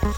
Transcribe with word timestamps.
This 0.00 0.14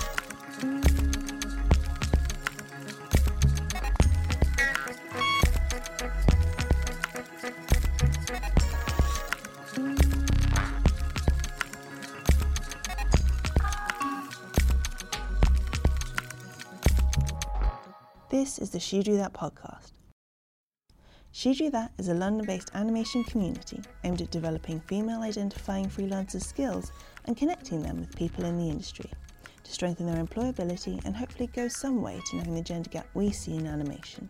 is 18.59 18.71
the 18.71 18.79
She 18.79 19.03
Drew 19.03 19.17
That 19.17 19.33
podcast. 19.33 19.91
She 21.33 21.55
Drew 21.55 21.71
That 21.71 21.91
is 21.99 22.09
a 22.09 22.15
London 22.15 22.47
based 22.47 22.71
animation 22.75 23.25
community 23.25 23.81
aimed 24.05 24.23
at 24.23 24.31
developing 24.31 24.79
female 24.81 25.23
identifying 25.23 25.87
freelancers' 25.87 26.45
skills 26.45 26.93
and 27.25 27.37
connecting 27.37 27.83
them 27.83 27.99
with 27.99 28.15
people 28.15 28.45
in 28.45 28.59
the 28.59 28.71
industry 28.71 29.11
to 29.65 29.73
strengthen 29.73 30.07
their 30.07 30.25
employability 30.25 31.05
and 31.05 31.17
hopefully 31.17 31.49
go 31.55 31.69
some 31.69 32.03
way 32.03 32.21
to 32.27 32.37
knowing 32.37 32.55
the 32.55 32.63
gender 32.63 32.91
gap 32.91 33.07
we 33.15 33.31
see 33.31 33.57
in 33.57 33.67
animation. 33.67 34.29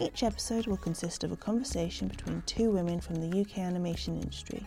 Each 0.00 0.22
episode 0.22 0.66
will 0.66 0.76
consist 0.76 1.22
of 1.22 1.32
a 1.32 1.36
conversation 1.36 2.08
between 2.08 2.42
two 2.46 2.70
women 2.70 3.00
from 3.00 3.16
the 3.16 3.40
UK 3.40 3.58
animation 3.58 4.16
industry. 4.16 4.66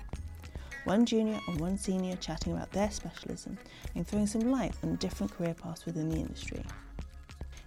One 0.85 1.05
junior 1.05 1.40
and 1.48 1.59
one 1.59 1.77
senior 1.77 2.16
chatting 2.16 2.53
about 2.53 2.71
their 2.71 2.90
specialism 2.90 3.57
and 3.95 4.07
throwing 4.07 4.27
some 4.27 4.49
light 4.49 4.73
on 4.84 4.95
different 4.95 5.34
career 5.34 5.53
paths 5.53 5.85
within 5.85 6.07
the 6.07 6.15
industry. 6.15 6.63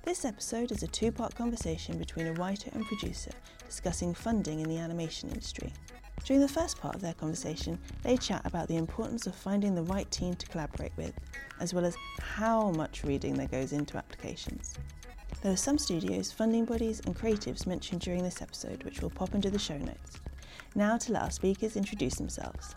This 0.03 0.25
episode 0.25 0.73
is 0.73 0.83
a 0.83 0.87
two 0.87 1.13
part 1.13 1.35
conversation 1.35 1.99
between 1.99 2.29
a 2.29 2.33
writer 2.33 2.71
and 2.73 2.87
producer 2.87 3.33
discussing 3.67 4.15
funding 4.15 4.61
in 4.61 4.69
the 4.69 4.79
animation 4.79 5.29
industry. 5.29 5.73
During 6.25 6.41
the 6.41 6.49
first 6.49 6.81
part 6.81 6.95
of 6.95 7.01
their 7.01 7.15
conversation, 7.15 7.79
they 8.03 8.17
chat 8.17 8.43
about 8.45 8.69
the 8.69 8.77
importance 8.77 9.27
of 9.27 9.35
finding 9.35 9.75
the 9.75 9.83
right 9.83 10.11
team 10.11 10.35
to 10.35 10.47
collaborate 10.47 10.93
with, 10.97 11.13
as 11.61 11.75
well 11.75 11.85
as 11.85 11.97
how 12.21 12.71
much 12.73 13.03
reading 13.05 13.35
there 13.35 13.49
goes 13.49 13.73
into 13.73 13.97
applications. 13.97 14.75
There 15.43 15.53
are 15.53 15.57
some 15.57 15.79
studios, 15.79 16.31
funding 16.31 16.67
bodies, 16.67 17.01
and 17.07 17.17
creatives 17.17 17.67
mentioned 17.67 18.03
during 18.03 18.23
this 18.23 18.43
episode, 18.43 18.83
which 18.85 19.01
we'll 19.01 19.11
pop 19.11 19.35
into 19.35 19.51
the 19.51 19.59
show 19.59 19.79
notes. 19.79 20.19
Now 20.75 20.99
to 20.99 21.13
let 21.13 21.23
our 21.23 21.31
speakers 21.31 21.77
introduce 21.77 22.17
themselves. 22.17 22.75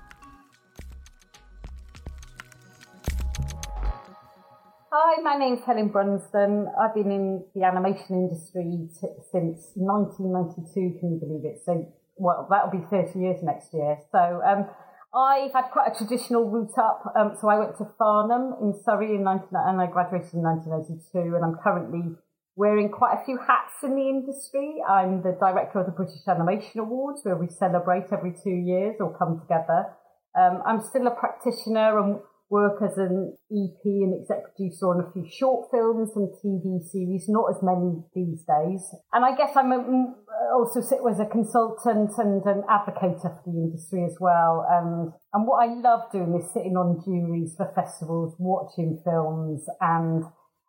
Hi, 4.96 5.22
my 5.22 5.36
name's 5.36 5.64
Helen 5.66 5.90
Brunsdon. 5.90 6.72
I've 6.80 6.94
been 6.94 7.12
in 7.12 7.44
the 7.54 7.64
animation 7.64 8.16
industry 8.16 8.88
t- 9.00 9.08
since 9.32 9.72
1992, 9.76 11.00
can 11.00 11.14
you 11.14 11.20
believe 11.20 11.46
it? 11.46 11.62
So, 11.66 11.92
well, 12.16 12.48
that'll 12.50 12.72
be 12.72 12.86
30 12.90 13.20
years 13.20 13.40
next 13.44 13.74
year. 13.74 13.98
So, 14.12 14.42
um, 14.46 14.70
I 15.14 15.50
had 15.54 15.70
quite 15.70 15.94
a 15.94 15.96
traditional 15.96 16.50
route 16.50 16.74
up. 16.78 17.14
Um, 17.16 17.38
so 17.40 17.48
I 17.48 17.60
went 17.60 17.78
to 17.78 17.86
Farnham 18.00 18.56
in 18.62 18.74
Surrey 18.84 19.14
in 19.14 19.24
19, 19.24 19.48
and 19.54 19.80
I 19.80 19.86
graduated 19.86 20.34
in 20.34 20.42
1982 20.42 21.36
and 21.36 21.46
I'm 21.46 21.56
currently 21.62 22.18
wearing 22.56 22.90
quite 22.90 23.22
a 23.22 23.26
few 23.26 23.38
hats 23.38 23.78
in 23.84 23.96
the 23.96 24.10
industry. 24.10 24.82
I'm 24.90 25.22
the 25.22 25.38
director 25.40 25.80
of 25.80 25.86
the 25.86 25.92
British 25.92 26.26
Animation 26.28 26.80
Awards 26.80 27.22
where 27.22 27.38
we 27.38 27.48
celebrate 27.48 28.10
every 28.12 28.34
two 28.34 28.58
years 28.58 28.96
or 29.00 29.16
come 29.18 29.40
together. 29.40 29.94
Um, 30.34 30.62
I'm 30.66 30.82
still 30.82 31.06
a 31.06 31.14
practitioner 31.14 32.00
and 32.00 32.18
work 32.50 32.82
as 32.84 32.98
an 32.98 33.36
EP 33.52 33.82
and 33.86 34.22
exec 34.22 34.44
producer 34.56 34.86
on 34.86 35.02
a 35.02 35.12
few 35.12 35.26
short 35.30 35.72
films 35.72 36.12
and 36.16 36.30
TV 36.44 36.84
series, 36.86 37.26
not 37.28 37.50
as 37.50 37.62
many 37.64 38.04
these 38.14 38.44
days. 38.46 38.84
And 39.12 39.26
I 39.26 39.36
guess 39.36 39.56
I'm 39.56 39.72
a, 39.72 40.14
also 40.54 40.82
sit 40.82 41.00
as 41.10 41.20
a 41.20 41.26
consultant 41.26 42.12
and 42.18 42.46
an 42.46 42.64
advocate 42.70 43.22
for 43.22 43.42
the 43.46 43.52
industry 43.52 44.06
as 44.06 44.18
well. 44.20 44.66
And, 44.70 45.12
and 45.34 45.48
what 45.48 45.66
I 45.66 45.74
love 45.74 46.12
doing 46.12 46.38
is 46.40 46.54
sitting 46.54 46.78
on 46.78 47.02
juries 47.04 47.56
for 47.58 47.72
festivals, 47.74 48.36
watching 48.38 49.02
films 49.04 49.66
and 49.82 50.26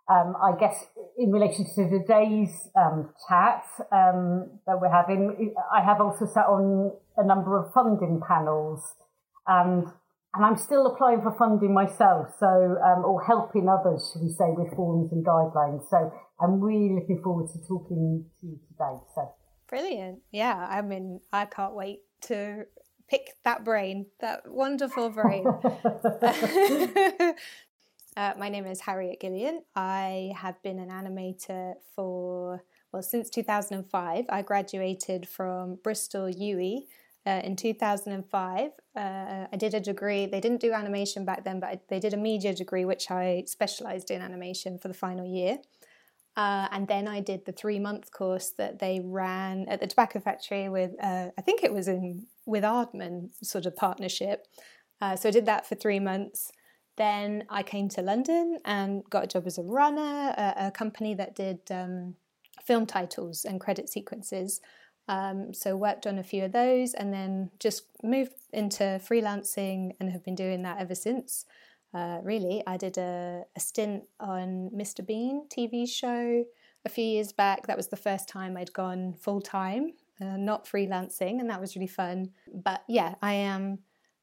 um, 0.09 0.37
I 0.37 0.53
guess 0.61 0.85
in 1.17 1.33
relation 1.33 1.65
to 1.65 1.89
today's 1.89 2.53
um, 2.77 3.09
chat 3.27 3.65
um, 3.91 4.61
that 4.67 4.79
we're 4.79 4.93
having, 4.93 5.55
I 5.73 5.83
have 5.83 6.01
also 6.01 6.27
sat 6.27 6.45
on 6.45 6.93
a 7.17 7.25
number 7.25 7.59
of 7.59 7.73
funding 7.73 8.21
panels 8.27 8.85
and 9.47 9.87
and 10.35 10.45
I'm 10.45 10.57
still 10.57 10.87
applying 10.87 11.23
for 11.23 11.33
funding 11.39 11.73
myself, 11.73 12.35
so 12.39 12.47
um, 12.47 13.05
or 13.05 13.23
helping 13.23 13.69
others, 13.69 14.11
should 14.13 14.23
we 14.23 14.31
say, 14.31 14.47
with 14.49 14.75
forms 14.75 15.13
and 15.13 15.25
guidelines. 15.25 15.89
So 15.89 16.13
I'm 16.41 16.61
really 16.61 16.93
looking 16.95 17.21
forward 17.23 17.49
to 17.53 17.59
talking 17.67 18.25
to 18.41 18.47
you 18.47 18.59
today. 18.69 18.99
So 19.15 19.33
brilliant, 19.69 20.19
yeah. 20.33 20.67
I 20.69 20.83
mean, 20.83 21.21
I 21.33 21.45
can't 21.45 21.75
wait 21.75 22.01
to 22.23 22.65
pick 23.09 23.35
that 23.45 23.65
brain, 23.65 24.07
that 24.21 24.43
wonderful 24.47 25.11
brain. 25.11 25.47
uh, 28.17 28.33
my 28.37 28.49
name 28.49 28.67
is 28.67 28.81
Harriet 28.81 29.21
Gillian. 29.21 29.63
I 29.77 30.33
have 30.37 30.61
been 30.65 30.81
an 30.81 30.91
animator 30.91 31.75
for 31.95 32.65
well 32.93 33.03
since 33.03 33.31
2005. 33.31 34.25
I 34.29 34.43
graduated 34.43 35.29
from 35.29 35.77
Bristol 35.85 36.27
UWE 36.27 36.87
uh, 37.27 37.41
in 37.45 37.57
2005. 37.57 38.71
Uh, 38.97 39.01
I 39.53 39.57
did 39.57 39.75
a 39.75 39.81
degree, 39.81 40.27
they 40.27 40.41
didn't 40.41 40.61
do 40.61 40.73
animation 40.73 41.25
back 41.25 41.45
then, 41.45 41.61
but 41.61 41.67
I, 41.69 41.81
they 41.89 42.01
did 42.01 42.15
a 42.15 42.19
media 42.19 42.55
degree, 42.55 42.85
which 42.85 43.11
I 43.11 43.45
specialized 43.47 44.11
in 44.11 44.21
animation 44.23 44.79
for 44.79 44.89
the 44.89 44.95
final 44.95 45.27
year. 45.27 45.59
Uh, 46.37 46.67
and 46.73 46.89
then 46.89 47.07
I 47.07 47.21
did 47.21 47.45
the 47.45 47.53
three 47.53 47.79
month 47.79 48.11
course 48.11 48.51
that 48.59 48.81
they 48.81 49.01
ran 49.05 49.67
at 49.69 49.81
the 49.81 49.87
tobacco 49.87 50.19
factory 50.19 50.69
with, 50.69 50.91
uh, 51.01 51.29
I 51.39 51.43
think 51.43 51.63
it 51.63 51.73
was 51.73 51.87
in 51.87 52.27
with 52.45 52.65
Aardman 52.65 53.31
sort 53.43 53.67
of 53.67 53.77
partnership. 53.77 54.47
Uh, 55.01 55.17
so 55.17 55.29
I 55.29 55.33
did 55.33 55.47
that 55.47 55.67
for 55.67 55.77
three 55.77 56.01
months. 56.01 56.51
Then 56.97 57.45
I 57.49 57.63
came 57.63 57.89
to 57.91 58.03
London 58.03 58.59
and 58.65 59.03
got 59.11 59.25
a 59.25 59.27
job 59.27 59.47
as 59.47 59.59
a 59.59 59.63
runner, 59.63 60.35
a, 60.37 60.67
a 60.67 60.71
company 60.71 61.15
that 61.15 61.35
did 61.35 61.61
um, 61.71 62.15
film 62.65 62.87
titles 62.87 63.45
and 63.45 63.61
credit 63.61 63.89
sequences. 63.89 64.61
Um, 65.07 65.53
so 65.53 65.77
worked 65.77 66.07
on 66.07 66.19
a 66.19 66.23
few 66.23 66.45
of 66.45 66.53
those 66.53 66.95
and 66.95 67.13
then 67.13 67.51
just 67.59 67.85
moved 68.03 68.33
into 68.53 68.85
freelancing 69.07 69.93
and 70.01 70.11
have 70.11 70.25
been 70.25 70.35
doing 70.35 70.63
that 70.63 70.79
ever 70.81 70.95
since. 70.95 71.45
Uh, 71.93 72.19
really, 72.23 72.63
I 72.67 72.77
did 72.77 72.99
a, 72.99 73.45
a, 73.55 73.61
stint 73.61 74.05
on 74.19 74.71
Mr. 74.75 75.07
Bean 75.07 75.47
TV 75.49 75.89
show 75.89 76.45
a 76.85 76.89
few 76.89 77.05
years 77.05 77.33
back. 77.33 77.69
That 77.69 77.77
was 77.77 77.87
the 77.87 77.97
first 77.97 78.29
time 78.29 78.57
I'd 78.57 78.73
gone 78.73 79.15
full 79.21 79.41
time, 79.41 79.93
uh, 80.21 80.37
not 80.37 80.67
freelancing, 80.67 81.39
and 81.39 81.49
that 81.51 81.61
was 81.61 81.77
really 81.77 81.87
fun. 81.87 82.31
But 82.53 82.83
yeah, 82.89 83.15
I 83.23 83.35
am 83.35 83.79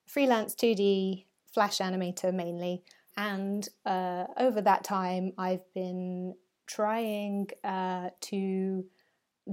freelance 0.05 0.53
2D 0.53 1.25
Flash 1.53 1.77
animator 1.77 2.33
mainly, 2.33 2.83
and 3.15 3.67
uh, 3.85 4.25
over 4.37 4.61
that 4.61 4.83
time, 4.83 5.31
I've 5.37 5.73
been 5.73 6.35
trying 6.65 7.47
uh, 7.63 8.09
to 8.21 8.85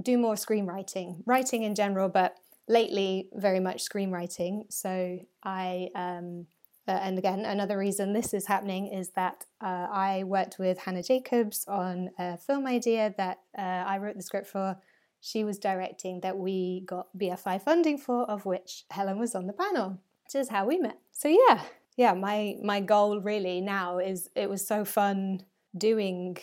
do 0.01 0.17
more 0.17 0.35
screenwriting, 0.35 1.23
writing 1.25 1.63
in 1.63 1.75
general, 1.75 2.09
but 2.09 2.35
lately 2.67 3.29
very 3.33 3.59
much 3.59 3.83
screenwriting. 3.83 4.71
So 4.71 5.19
I, 5.43 5.89
um, 5.95 6.45
uh, 6.87 6.91
and 6.91 7.17
again, 7.17 7.45
another 7.45 7.77
reason 7.77 8.13
this 8.13 8.33
is 8.33 8.47
happening 8.47 8.87
is 8.87 9.09
that 9.15 9.45
uh, 9.61 9.87
I 9.91 10.23
worked 10.23 10.57
with 10.59 10.79
Hannah 10.79 11.03
Jacobs 11.03 11.65
on 11.67 12.09
a 12.17 12.37
film 12.37 12.65
idea 12.67 13.13
that 13.17 13.39
uh, 13.57 13.61
I 13.61 13.97
wrote 13.97 14.15
the 14.15 14.23
script 14.23 14.47
for. 14.47 14.77
She 15.21 15.43
was 15.43 15.59
directing 15.59 16.21
that 16.21 16.37
we 16.37 16.83
got 16.85 17.07
BFI 17.17 17.61
funding 17.61 17.97
for, 17.97 18.23
of 18.23 18.45
which 18.45 18.85
Helen 18.89 19.19
was 19.19 19.35
on 19.35 19.47
the 19.47 19.53
panel, 19.53 19.99
which 20.23 20.39
is 20.39 20.49
how 20.49 20.65
we 20.65 20.77
met. 20.77 20.97
So 21.11 21.27
yeah, 21.27 21.61
yeah, 21.97 22.13
my 22.13 22.55
my 22.63 22.79
goal 22.79 23.19
really 23.19 23.59
now 23.59 23.97
is 23.97 24.29
it 24.33 24.49
was 24.49 24.65
so 24.65 24.85
fun 24.85 25.41
doing 25.77 26.37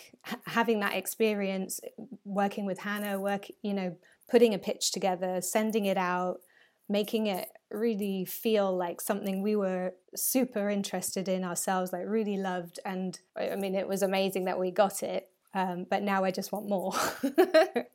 having 0.45 0.79
that 0.79 0.95
experience 0.95 1.79
working 2.23 2.65
with 2.65 2.79
hannah 2.79 3.19
work 3.19 3.47
you 3.61 3.73
know 3.73 3.95
putting 4.29 4.53
a 4.53 4.59
pitch 4.59 4.91
together 4.91 5.41
sending 5.41 5.85
it 5.85 5.97
out 5.97 6.39
making 6.89 7.27
it 7.27 7.49
really 7.71 8.23
feel 8.25 8.75
like 8.75 9.01
something 9.01 9.41
we 9.41 9.55
were 9.55 9.93
super 10.15 10.69
interested 10.69 11.27
in 11.27 11.43
ourselves 11.43 11.91
like 11.91 12.05
really 12.05 12.37
loved. 12.37 12.79
And 12.85 13.19
i 13.35 13.55
mean 13.55 13.75
it 13.75 13.87
was 13.87 14.01
amazing 14.01 14.45
that 14.45 14.59
we 14.59 14.71
got 14.71 15.03
it 15.03 15.29
um, 15.53 15.85
but 15.89 16.03
now 16.03 16.23
i 16.23 16.31
just 16.31 16.51
want 16.51 16.67
more. 16.67 16.93
I've 17.23 17.85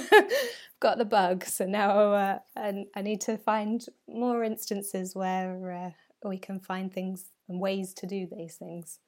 got 0.80 0.98
the 0.98 1.04
bug 1.04 1.44
so 1.44 1.66
now 1.66 2.12
uh, 2.12 2.38
I, 2.56 2.84
I, 2.94 3.02
need 3.02 3.20
to 3.22 3.38
find 3.38 3.84
more 4.08 4.44
instances 4.44 5.14
where 5.14 5.72
uh, 5.72 6.28
we 6.28 6.36
can 6.36 6.60
find 6.60 6.92
things 6.92 7.30
and 7.48 7.60
ways 7.60 7.94
to 7.94 8.06
do 8.06 8.26
these 8.30 8.56
things 8.56 8.98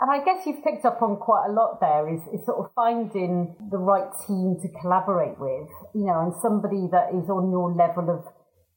and 0.00 0.10
I 0.10 0.24
guess 0.24 0.44
you've 0.46 0.62
picked 0.64 0.84
up 0.84 1.02
on 1.02 1.16
quite 1.16 1.46
a 1.48 1.52
lot 1.52 1.78
there 1.80 2.10
is, 2.10 2.20
is 2.34 2.44
sort 2.44 2.58
of 2.58 2.72
finding 2.74 3.54
the 3.70 3.78
right 3.78 4.10
team 4.26 4.58
to 4.60 4.68
collaborate 4.80 5.38
with, 5.38 5.70
you 5.94 6.06
know, 6.06 6.18
and 6.18 6.34
somebody 6.42 6.90
that 6.90 7.14
is 7.14 7.30
on 7.30 7.50
your 7.54 7.70
level 7.70 8.10
of 8.10 8.26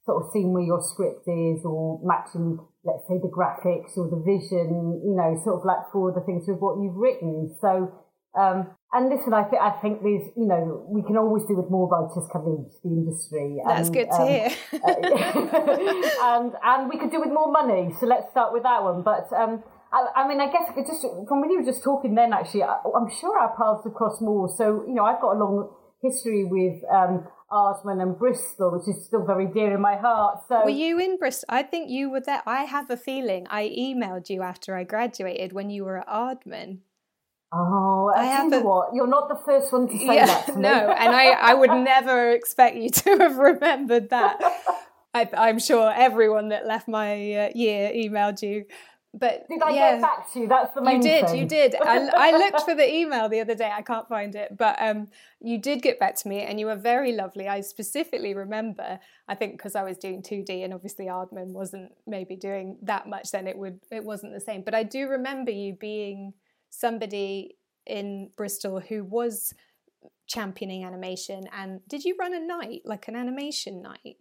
sort 0.05 0.23
of 0.23 0.29
seeing 0.31 0.53
where 0.53 0.63
your 0.63 0.79
script 0.79 1.27
is 1.27 1.65
or 1.65 1.99
matching, 2.05 2.61
let's 2.85 3.03
say, 3.09 3.17
the 3.17 3.33
graphics 3.33 3.97
or 3.97 4.07
the 4.13 4.21
vision, 4.21 5.01
you 5.03 5.17
know, 5.17 5.35
sort 5.43 5.59
of 5.59 5.65
like 5.65 5.89
for 5.91 6.13
the 6.13 6.21
things 6.21 6.45
with 6.47 6.61
what 6.61 6.77
you've 6.79 6.95
written. 6.95 7.49
So, 7.59 7.91
um, 8.37 8.69
and 8.93 9.09
listen, 9.09 9.33
I 9.33 9.43
think 9.43 9.61
I 9.61 9.71
think 9.81 10.05
there's, 10.05 10.29
you 10.37 10.45
know, 10.45 10.85
we 10.87 11.01
can 11.01 11.17
always 11.17 11.43
do 11.49 11.57
with 11.57 11.69
more 11.73 11.89
writers 11.89 12.29
coming 12.31 12.61
into 12.61 12.77
the 12.85 12.93
industry. 12.93 13.57
That's 13.65 13.89
and, 13.89 13.95
good 13.97 14.09
to 14.13 14.21
um, 14.21 14.27
hear. 14.29 14.49
and 16.23 16.53
and 16.63 16.89
we 16.89 17.01
could 17.01 17.11
do 17.11 17.19
with 17.19 17.33
more 17.33 17.51
money. 17.51 17.91
So 17.99 18.05
let's 18.05 18.29
start 18.29 18.53
with 18.53 18.63
that 18.63 18.83
one. 18.83 19.01
But 19.01 19.27
um, 19.35 19.63
I, 19.91 20.23
I, 20.23 20.27
mean, 20.27 20.41
I 20.41 20.51
guess 20.51 20.69
just 20.75 21.01
from 21.01 21.41
when 21.41 21.49
you 21.49 21.59
were 21.59 21.65
just 21.65 21.83
talking 21.83 22.15
then, 22.15 22.33
actually, 22.33 22.63
I, 22.63 22.77
am 22.95 23.09
sure 23.09 23.37
our 23.37 23.55
paths 23.55 23.83
have 23.85 23.93
crossed 23.93 24.21
more. 24.21 24.49
So, 24.57 24.83
you 24.87 24.93
know, 24.93 25.05
I've 25.05 25.21
got 25.21 25.35
a 25.35 25.39
long 25.39 25.69
history 26.01 26.43
with 26.43 26.83
um, 26.93 27.27
and 27.49 28.17
Bristol, 28.17 28.71
which 28.73 28.95
is 28.95 29.05
still 29.05 29.25
very 29.25 29.47
dear 29.47 29.73
in 29.73 29.81
my 29.81 29.95
heart. 29.95 30.39
So, 30.47 30.63
were 30.63 30.69
you 30.69 30.99
in 30.99 31.17
Bristol? 31.17 31.45
I 31.49 31.63
think 31.63 31.89
you 31.89 32.09
were 32.09 32.19
there. 32.19 32.41
I 32.45 32.63
have 32.63 32.89
a 32.89 32.97
feeling 32.97 33.47
I 33.49 33.69
emailed 33.69 34.29
you 34.29 34.41
after 34.41 34.75
I 34.75 34.83
graduated 34.83 35.53
when 35.53 35.69
you 35.69 35.85
were 35.85 35.99
at 35.99 36.07
Aardman. 36.07 36.79
Oh, 37.53 38.11
I, 38.13 38.21
I 38.21 38.25
have 38.25 38.51
a, 38.51 38.59
what? 38.59 38.89
You're 38.93 39.07
not 39.07 39.29
the 39.29 39.39
first 39.45 39.71
one 39.71 39.87
to 39.87 39.97
say 39.97 40.15
yeah, 40.15 40.25
that 40.25 40.45
to 40.47 40.53
me. 40.53 40.61
No, 40.61 40.69
and 40.69 41.15
I, 41.15 41.29
I 41.29 41.53
would 41.53 41.71
never 41.71 42.31
expect 42.31 42.75
you 42.75 42.89
to 42.89 43.17
have 43.19 43.37
remembered 43.37 44.09
that. 44.09 44.37
I, 45.13 45.49
am 45.49 45.59
sure 45.59 45.91
everyone 45.95 46.49
that 46.49 46.67
left 46.67 46.87
my 46.87 47.13
uh, 47.13 47.49
year 47.55 47.89
emailed 47.95 48.41
you 48.41 48.65
but 49.17 49.47
did 49.49 49.61
I 49.61 49.71
yeah, 49.71 49.91
get 49.93 50.01
back 50.01 50.33
to 50.33 50.39
you? 50.39 50.47
That's 50.47 50.73
the 50.73 50.81
main 50.81 50.97
You 50.97 51.01
did, 51.01 51.27
thing. 51.27 51.39
you 51.39 51.45
did. 51.45 51.75
I, 51.75 52.09
I, 52.15 52.31
looked 52.37 52.61
for 52.61 52.75
the 52.75 52.93
email 52.93 53.29
the 53.29 53.39
other 53.39 53.55
day. 53.55 53.71
I 53.73 53.81
can't 53.81 54.07
find 54.07 54.35
it, 54.35 54.57
but 54.57 54.75
um, 54.79 55.07
you 55.41 55.57
did 55.57 55.81
get 55.81 55.99
back 55.99 56.15
to 56.15 56.27
me, 56.27 56.41
and 56.41 56.59
you 56.59 56.65
were 56.65 56.75
very 56.75 57.13
lovely. 57.13 57.47
I 57.47 57.61
specifically 57.61 58.33
remember. 58.33 58.99
I 59.27 59.35
think 59.35 59.53
because 59.53 59.75
I 59.75 59.83
was 59.83 59.97
doing 59.97 60.21
two 60.21 60.43
D, 60.43 60.63
and 60.63 60.73
obviously 60.73 61.05
Aardman 61.05 61.47
wasn't 61.47 61.91
maybe 62.05 62.35
doing 62.35 62.77
that 62.83 63.07
much. 63.07 63.31
Then 63.31 63.47
it 63.47 63.57
would 63.57 63.79
it 63.91 64.03
wasn't 64.03 64.33
the 64.33 64.41
same. 64.41 64.61
But 64.61 64.75
I 64.75 64.83
do 64.83 65.07
remember 65.07 65.51
you 65.51 65.73
being 65.73 66.33
somebody 66.69 67.57
in 67.85 68.29
Bristol 68.35 68.79
who 68.79 69.03
was 69.03 69.53
championing 70.27 70.83
animation. 70.83 71.47
And 71.51 71.79
did 71.87 72.03
you 72.03 72.15
run 72.19 72.33
a 72.33 72.39
night, 72.39 72.81
like 72.85 73.07
an 73.07 73.15
animation 73.15 73.81
night? 73.81 74.17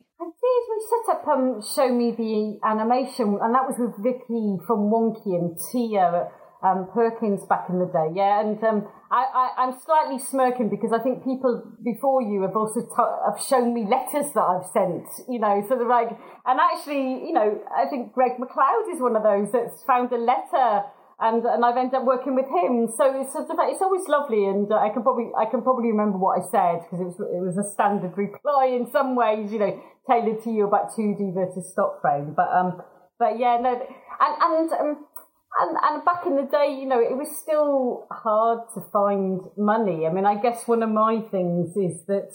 Did. 0.56 0.68
We 0.70 0.86
set 0.88 1.16
up 1.16 1.28
um, 1.28 1.60
Show 1.74 1.92
Me 1.92 2.12
the 2.16 2.58
Animation, 2.64 3.38
and 3.42 3.54
that 3.54 3.68
was 3.68 3.76
with 3.76 3.96
Vicky 4.00 4.56
from 4.66 4.88
Wonky 4.88 5.36
and 5.36 5.56
Tia 5.70 6.28
um, 6.62 6.88
Perkins 6.92 7.44
back 7.48 7.68
in 7.68 7.78
the 7.78 7.86
day. 7.86 8.08
Yeah, 8.14 8.40
and 8.40 8.62
um, 8.64 8.88
I, 9.10 9.52
am 9.58 9.76
slightly 9.84 10.18
smirking 10.18 10.68
because 10.70 10.92
I 10.92 11.02
think 11.02 11.24
people 11.24 11.62
before 11.84 12.22
you 12.22 12.42
have 12.42 12.56
also 12.56 12.80
t- 12.80 13.16
have 13.28 13.40
shown 13.44 13.74
me 13.74 13.84
letters 13.84 14.32
that 14.32 14.40
I've 14.40 14.66
sent. 14.72 15.04
You 15.28 15.40
know, 15.40 15.62
sort 15.68 15.82
of 15.82 15.88
like, 15.88 16.08
and 16.46 16.60
actually, 16.60 17.26
you 17.26 17.32
know, 17.32 17.60
I 17.76 17.88
think 17.88 18.12
Greg 18.12 18.40
McLeod 18.40 18.94
is 18.94 19.00
one 19.00 19.16
of 19.16 19.22
those 19.22 19.52
that's 19.52 19.84
found 19.84 20.12
a 20.12 20.18
letter 20.18 20.88
and 21.18 21.44
and 21.44 21.64
I've 21.64 21.76
ended 21.76 21.94
up 21.94 22.04
working 22.04 22.34
with 22.34 22.46
him. 22.46 22.88
So 22.96 23.08
it's 23.20 23.32
sort 23.32 23.48
of, 23.48 23.56
it's 23.60 23.80
always 23.80 24.06
lovely, 24.08 24.44
and 24.44 24.70
uh, 24.70 24.76
I 24.76 24.90
can 24.90 25.02
probably 25.02 25.30
I 25.36 25.46
can 25.46 25.62
probably 25.62 25.88
remember 25.88 26.18
what 26.18 26.40
I 26.40 26.44
said 26.50 26.84
because 26.84 27.00
it 27.00 27.08
was 27.08 27.18
it 27.20 27.40
was 27.40 27.56
a 27.56 27.68
standard 27.72 28.16
reply 28.16 28.66
in 28.76 28.90
some 28.90 29.16
ways, 29.16 29.50
you 29.50 29.58
know, 29.58 29.80
tailored 30.08 30.42
to 30.44 30.50
you 30.50 30.66
about 30.66 30.94
two 30.94 31.14
D 31.16 31.32
versus 31.32 31.72
stop 31.72 32.00
frame. 32.02 32.34
But 32.36 32.52
um, 32.52 32.82
but 33.18 33.38
yeah, 33.38 33.56
no, 33.60 33.72
and 33.72 34.34
and 34.42 34.72
um, 34.72 35.06
and 35.60 35.76
and 35.82 36.04
back 36.04 36.26
in 36.26 36.36
the 36.36 36.48
day, 36.52 36.76
you 36.78 36.86
know, 36.86 37.00
it 37.00 37.16
was 37.16 37.28
still 37.40 38.06
hard 38.10 38.68
to 38.74 38.80
find 38.92 39.40
money. 39.56 40.06
I 40.06 40.12
mean, 40.12 40.26
I 40.26 40.36
guess 40.36 40.68
one 40.68 40.82
of 40.82 40.90
my 40.90 41.20
things 41.30 41.76
is 41.76 42.04
that 42.08 42.28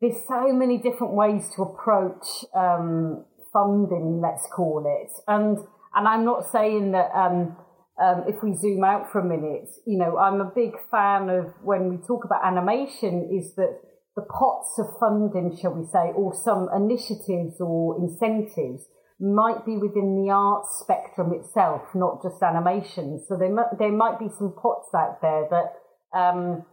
there's 0.00 0.22
so 0.28 0.52
many 0.52 0.78
different 0.78 1.14
ways 1.14 1.50
to 1.56 1.62
approach 1.62 2.46
um, 2.54 3.24
funding, 3.52 4.20
let's 4.22 4.46
call 4.54 4.86
it, 4.86 5.10
and 5.26 5.58
and 5.94 6.06
I'm 6.06 6.24
not 6.24 6.50
saying 6.52 6.92
that 6.92 7.10
um 7.14 7.56
um, 8.02 8.24
if 8.26 8.42
we 8.42 8.54
zoom 8.54 8.82
out 8.82 9.12
for 9.12 9.20
a 9.20 9.24
minute, 9.24 9.68
you 9.86 9.96
know, 9.96 10.18
I'm 10.18 10.40
a 10.40 10.50
big 10.54 10.72
fan 10.90 11.30
of 11.30 11.54
when 11.62 11.88
we 11.88 11.98
talk 11.98 12.24
about 12.24 12.44
animation 12.44 13.30
is 13.32 13.54
that 13.54 13.78
the 14.16 14.22
pots 14.22 14.74
of 14.78 14.86
funding, 14.98 15.56
shall 15.60 15.74
we 15.74 15.86
say, 15.86 16.10
or 16.14 16.34
some 16.34 16.68
initiatives 16.74 17.60
or 17.60 17.96
incentives 18.02 18.84
might 19.20 19.64
be 19.64 19.76
within 19.76 20.18
the 20.18 20.32
arts 20.32 20.82
spectrum 20.82 21.32
itself, 21.32 21.82
not 21.94 22.20
just 22.22 22.42
animation. 22.42 23.22
So 23.28 23.36
there, 23.36 23.54
there 23.78 23.92
might 23.92 24.18
be 24.18 24.28
some 24.36 24.52
pots 24.60 24.90
out 24.94 25.22
there 25.22 25.46
that, 25.48 26.18
um, 26.18 26.66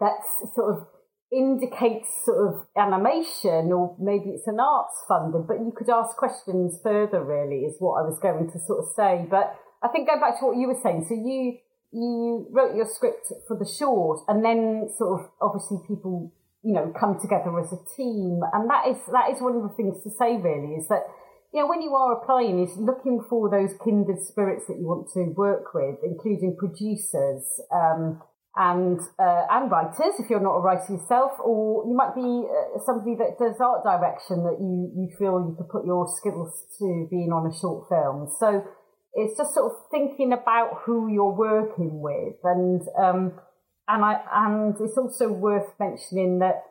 that 0.00 0.16
sort 0.54 0.74
of 0.74 0.86
indicates 1.30 2.08
sort 2.24 2.48
of 2.48 2.66
animation 2.76 3.70
or 3.72 3.96
maybe 4.00 4.30
it's 4.30 4.46
an 4.46 4.58
arts 4.58 4.96
funding, 5.06 5.44
but 5.46 5.60
you 5.60 5.72
could 5.76 5.90
ask 5.90 6.16
questions 6.16 6.80
further 6.82 7.22
really 7.22 7.66
is 7.66 7.76
what 7.80 8.00
I 8.00 8.06
was 8.06 8.18
going 8.22 8.50
to 8.50 8.58
sort 8.66 8.80
of 8.80 8.86
say. 8.96 9.26
But 9.28 9.54
I 9.84 9.88
think 9.88 10.08
going 10.08 10.20
back 10.20 10.40
to 10.40 10.46
what 10.46 10.56
you 10.56 10.66
were 10.66 10.80
saying, 10.82 11.04
so 11.06 11.14
you 11.14 11.58
you 11.92 12.48
wrote 12.50 12.74
your 12.74 12.86
script 12.86 13.30
for 13.46 13.56
the 13.56 13.68
short, 13.68 14.24
and 14.26 14.42
then 14.42 14.88
sort 14.96 15.20
of 15.20 15.30
obviously 15.40 15.78
people 15.86 16.32
you 16.64 16.72
know 16.72 16.90
come 16.98 17.20
together 17.20 17.52
as 17.60 17.70
a 17.70 17.78
team, 17.94 18.40
and 18.54 18.70
that 18.70 18.88
is 18.88 18.96
that 19.12 19.28
is 19.30 19.42
one 19.44 19.54
of 19.54 19.62
the 19.62 19.74
things 19.76 20.02
to 20.02 20.10
say 20.10 20.40
really 20.40 20.74
is 20.80 20.88
that 20.88 21.04
you 21.52 21.60
know 21.60 21.68
when 21.68 21.82
you 21.82 21.94
are 21.94 22.16
applying 22.16 22.64
is 22.64 22.74
looking 22.78 23.20
for 23.28 23.50
those 23.50 23.76
kindred 23.84 24.24
spirits 24.24 24.64
that 24.66 24.80
you 24.80 24.88
want 24.88 25.12
to 25.12 25.28
work 25.36 25.74
with, 25.74 26.00
including 26.02 26.56
producers. 26.56 27.44
Um, 27.70 28.22
and 28.56 29.00
uh, 29.18 29.46
and 29.50 29.68
writers 29.68 30.14
if 30.20 30.30
you're 30.30 30.38
not 30.38 30.54
a 30.54 30.60
writer 30.60 30.94
yourself, 30.94 31.32
or 31.42 31.84
you 31.90 31.94
might 31.94 32.14
be 32.14 32.22
uh, 32.22 32.78
somebody 32.86 33.16
that 33.18 33.34
does 33.36 33.58
art 33.58 33.82
direction 33.82 34.44
that 34.46 34.62
you 34.62 34.94
you 34.94 35.10
feel 35.18 35.42
you 35.42 35.56
could 35.58 35.68
put 35.68 35.84
your 35.84 36.06
skills 36.06 36.62
to 36.78 37.08
being 37.10 37.32
on 37.34 37.50
a 37.50 37.54
short 37.58 37.88
film. 37.88 38.30
So 38.38 38.62
it's 39.14 39.36
just 39.38 39.54
sort 39.54 39.72
of 39.72 39.78
thinking 39.90 40.32
about 40.32 40.82
who 40.84 41.08
you're 41.08 41.32
working 41.32 42.00
with. 42.00 42.34
And 42.42 42.82
um, 42.98 43.32
and 43.88 44.04
I 44.04 44.20
and 44.32 44.74
it's 44.80 44.96
also 44.96 45.30
worth 45.30 45.72
mentioning 45.78 46.38
that 46.40 46.62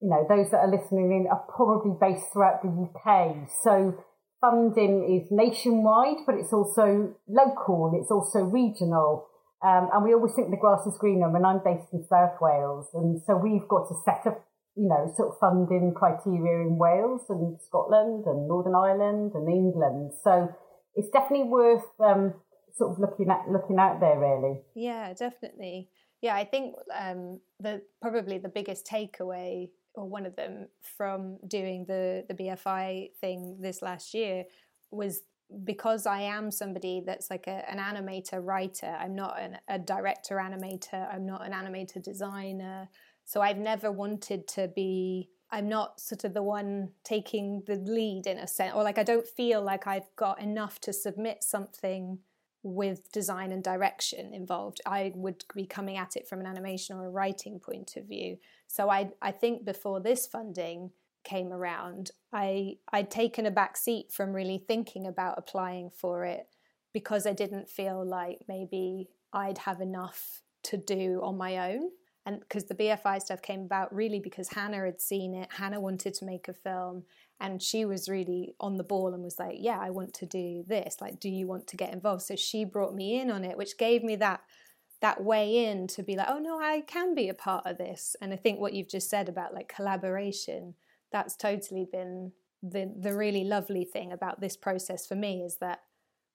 you 0.00 0.10
know 0.10 0.26
those 0.28 0.50
that 0.50 0.58
are 0.58 0.70
listening 0.70 1.12
in 1.12 1.26
are 1.30 1.44
probably 1.54 1.92
based 2.00 2.26
throughout 2.32 2.62
the 2.62 2.68
UK 2.68 3.48
so 3.64 3.96
funding 4.40 5.02
is 5.02 5.26
nationwide 5.30 6.18
but 6.26 6.36
it's 6.36 6.52
also 6.52 7.14
local 7.26 7.92
it's 8.00 8.10
also 8.10 8.40
regional. 8.40 9.26
Um, 9.60 9.90
and 9.92 10.04
we 10.04 10.14
always 10.14 10.34
think 10.34 10.50
the 10.50 10.56
grass 10.56 10.86
is 10.86 10.96
greener 10.98 11.34
and 11.34 11.44
I'm 11.44 11.58
based 11.64 11.92
in 11.92 12.06
South 12.06 12.38
Wales. 12.40 12.86
And 12.94 13.20
so 13.26 13.36
we've 13.36 13.66
got 13.66 13.90
a 13.90 13.96
set 14.04 14.22
of 14.26 14.34
you 14.76 14.86
know 14.86 15.12
sort 15.16 15.34
of 15.34 15.38
funding 15.40 15.94
criteria 15.94 16.62
in 16.62 16.78
Wales 16.78 17.22
and 17.28 17.58
Scotland 17.60 18.24
and 18.26 18.46
Northern 18.46 18.74
Ireland 18.74 19.32
and 19.34 19.48
England. 19.48 20.12
So 20.22 20.54
it's 20.98 21.10
definitely 21.10 21.48
worth 21.48 21.84
um, 22.00 22.34
sort 22.76 22.92
of 22.92 22.98
looking 22.98 23.30
at 23.30 23.48
looking 23.48 23.78
out 23.78 24.00
there 24.00 24.18
really. 24.18 24.60
Yeah, 24.74 25.14
definitely. 25.14 25.88
Yeah, 26.20 26.34
I 26.34 26.44
think 26.44 26.74
um, 26.98 27.40
the 27.60 27.82
probably 28.02 28.38
the 28.38 28.48
biggest 28.48 28.84
takeaway 28.84 29.70
or 29.94 30.08
one 30.08 30.26
of 30.26 30.34
them 30.34 30.66
from 30.96 31.38
doing 31.46 31.84
the 31.86 32.24
the 32.28 32.34
BFI 32.34 33.12
thing 33.20 33.58
this 33.60 33.80
last 33.80 34.12
year 34.12 34.44
was 34.90 35.22
because 35.64 36.04
I 36.04 36.22
am 36.22 36.50
somebody 36.50 37.02
that's 37.06 37.30
like 37.30 37.46
a, 37.46 37.70
an 37.70 37.78
animator 37.78 38.44
writer. 38.44 38.94
I'm 39.00 39.14
not 39.14 39.40
an, 39.40 39.58
a 39.68 39.78
director 39.78 40.36
animator. 40.36 41.12
I'm 41.14 41.24
not 41.24 41.46
an 41.46 41.52
animator 41.52 42.02
designer. 42.02 42.88
So 43.24 43.40
I've 43.40 43.56
never 43.56 43.90
wanted 43.92 44.48
to 44.48 44.68
be 44.68 45.30
I'm 45.50 45.68
not 45.68 46.00
sort 46.00 46.24
of 46.24 46.34
the 46.34 46.42
one 46.42 46.90
taking 47.04 47.62
the 47.66 47.76
lead 47.76 48.26
in 48.26 48.38
a 48.38 48.46
sense, 48.46 48.74
or 48.74 48.82
like 48.82 48.98
I 48.98 49.02
don't 49.02 49.26
feel 49.26 49.62
like 49.62 49.86
I've 49.86 50.14
got 50.16 50.40
enough 50.40 50.80
to 50.80 50.92
submit 50.92 51.42
something 51.42 52.18
with 52.62 53.10
design 53.12 53.52
and 53.52 53.62
direction 53.62 54.34
involved. 54.34 54.80
I 54.84 55.12
would 55.14 55.44
be 55.54 55.64
coming 55.64 55.96
at 55.96 56.16
it 56.16 56.28
from 56.28 56.40
an 56.40 56.46
animation 56.46 56.96
or 56.96 57.06
a 57.06 57.10
writing 57.10 57.60
point 57.60 57.96
of 57.96 58.06
view. 58.06 58.38
So 58.66 58.90
I 58.90 59.10
I 59.22 59.30
think 59.30 59.64
before 59.64 60.00
this 60.00 60.26
funding 60.26 60.90
came 61.24 61.52
around, 61.52 62.10
I 62.32 62.76
I'd 62.92 63.10
taken 63.10 63.46
a 63.46 63.50
back 63.50 63.76
seat 63.76 64.12
from 64.12 64.32
really 64.32 64.58
thinking 64.58 65.06
about 65.06 65.38
applying 65.38 65.90
for 65.90 66.24
it 66.24 66.48
because 66.92 67.26
I 67.26 67.32
didn't 67.32 67.68
feel 67.68 68.04
like 68.04 68.40
maybe 68.48 69.08
I'd 69.32 69.58
have 69.58 69.80
enough 69.80 70.42
to 70.64 70.76
do 70.76 71.20
on 71.22 71.36
my 71.36 71.72
own 71.72 71.90
and 72.28 72.40
because 72.40 72.64
the 72.64 72.74
BFI 72.74 73.22
stuff 73.22 73.40
came 73.40 73.62
about 73.62 73.94
really 73.94 74.20
because 74.20 74.50
Hannah 74.50 74.84
had 74.84 75.00
seen 75.00 75.34
it, 75.34 75.48
Hannah 75.50 75.80
wanted 75.80 76.12
to 76.12 76.26
make 76.26 76.46
a 76.46 76.52
film, 76.52 77.04
and 77.40 77.62
she 77.62 77.86
was 77.86 78.06
really 78.06 78.54
on 78.60 78.76
the 78.76 78.84
ball 78.84 79.14
and 79.14 79.22
was 79.22 79.38
like, 79.38 79.56
"Yeah, 79.58 79.78
I 79.80 79.88
want 79.88 80.12
to 80.14 80.26
do 80.26 80.62
this. 80.68 81.00
Like, 81.00 81.20
do 81.20 81.30
you 81.30 81.46
want 81.46 81.66
to 81.68 81.76
get 81.78 81.90
involved?" 81.90 82.20
So 82.22 82.36
she 82.36 82.66
brought 82.66 82.94
me 82.94 83.18
in 83.18 83.30
on 83.30 83.44
it, 83.44 83.56
which 83.56 83.78
gave 83.78 84.02
me 84.04 84.14
that 84.16 84.42
that 85.00 85.24
way 85.24 85.64
in 85.64 85.86
to 85.86 86.02
be 86.02 86.16
like, 86.16 86.28
"Oh 86.28 86.38
no, 86.38 86.60
I 86.60 86.82
can 86.82 87.14
be 87.14 87.30
a 87.30 87.34
part 87.34 87.64
of 87.64 87.78
this." 87.78 88.14
And 88.20 88.30
I 88.34 88.36
think 88.36 88.60
what 88.60 88.74
you've 88.74 88.90
just 88.90 89.08
said 89.08 89.30
about 89.30 89.54
like 89.54 89.74
collaboration, 89.74 90.74
that's 91.10 91.34
totally 91.34 91.86
been 91.90 92.32
the 92.62 92.92
the 92.94 93.14
really 93.14 93.44
lovely 93.44 93.84
thing 93.86 94.12
about 94.12 94.40
this 94.42 94.56
process 94.56 95.06
for 95.06 95.14
me 95.14 95.42
is 95.42 95.56
that 95.60 95.80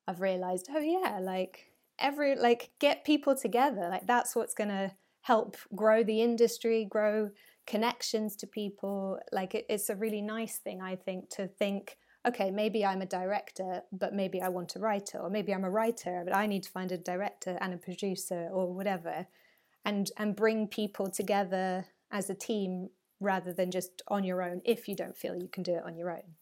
I've 0.07 0.21
realized, 0.21 0.69
oh 0.71 0.79
yeah, 0.79 1.19
like 1.21 1.71
every 1.99 2.35
like 2.35 2.71
get 2.79 3.05
people 3.05 3.35
together, 3.35 3.89
like 3.91 4.07
that's 4.07 4.35
what's 4.35 4.55
gonna 4.55 4.95
help 5.23 5.55
grow 5.73 6.03
the 6.03 6.21
industry, 6.21 6.85
grow 6.85 7.29
connections 7.65 8.35
to 8.35 8.45
people. 8.45 9.17
Like 9.31 9.55
it, 9.55 9.65
it's 9.69 9.89
a 9.89 9.95
really 9.95 10.21
nice 10.21 10.57
thing, 10.57 10.81
I 10.81 10.95
think, 10.95 11.29
to 11.31 11.47
think, 11.47 11.97
okay, 12.27 12.51
maybe 12.51 12.85
I'm 12.85 13.01
a 13.01 13.05
director, 13.05 13.81
but 13.91 14.13
maybe 14.13 14.41
I 14.41 14.49
want 14.49 14.75
a 14.75 14.79
writer, 14.79 15.19
or 15.19 15.29
maybe 15.29 15.53
I'm 15.53 15.63
a 15.63 15.69
writer, 15.69 16.23
but 16.25 16.35
I 16.35 16.45
need 16.45 16.63
to 16.63 16.69
find 16.69 16.91
a 16.91 16.97
director 16.97 17.57
and 17.61 17.73
a 17.73 17.77
producer 17.77 18.49
or 18.51 18.73
whatever, 18.73 19.25
and 19.85 20.11
and 20.17 20.35
bring 20.35 20.67
people 20.67 21.09
together 21.09 21.85
as 22.11 22.29
a 22.29 22.35
team 22.35 22.89
rather 23.19 23.53
than 23.53 23.71
just 23.71 24.03
on 24.09 24.25
your 24.25 24.43
own 24.43 24.61
if 24.65 24.89
you 24.89 24.95
don't 24.95 25.17
feel 25.17 25.35
you 25.35 25.47
can 25.47 25.63
do 25.63 25.75
it 25.75 25.83
on 25.85 25.95
your 25.95 26.11
own. 26.11 26.35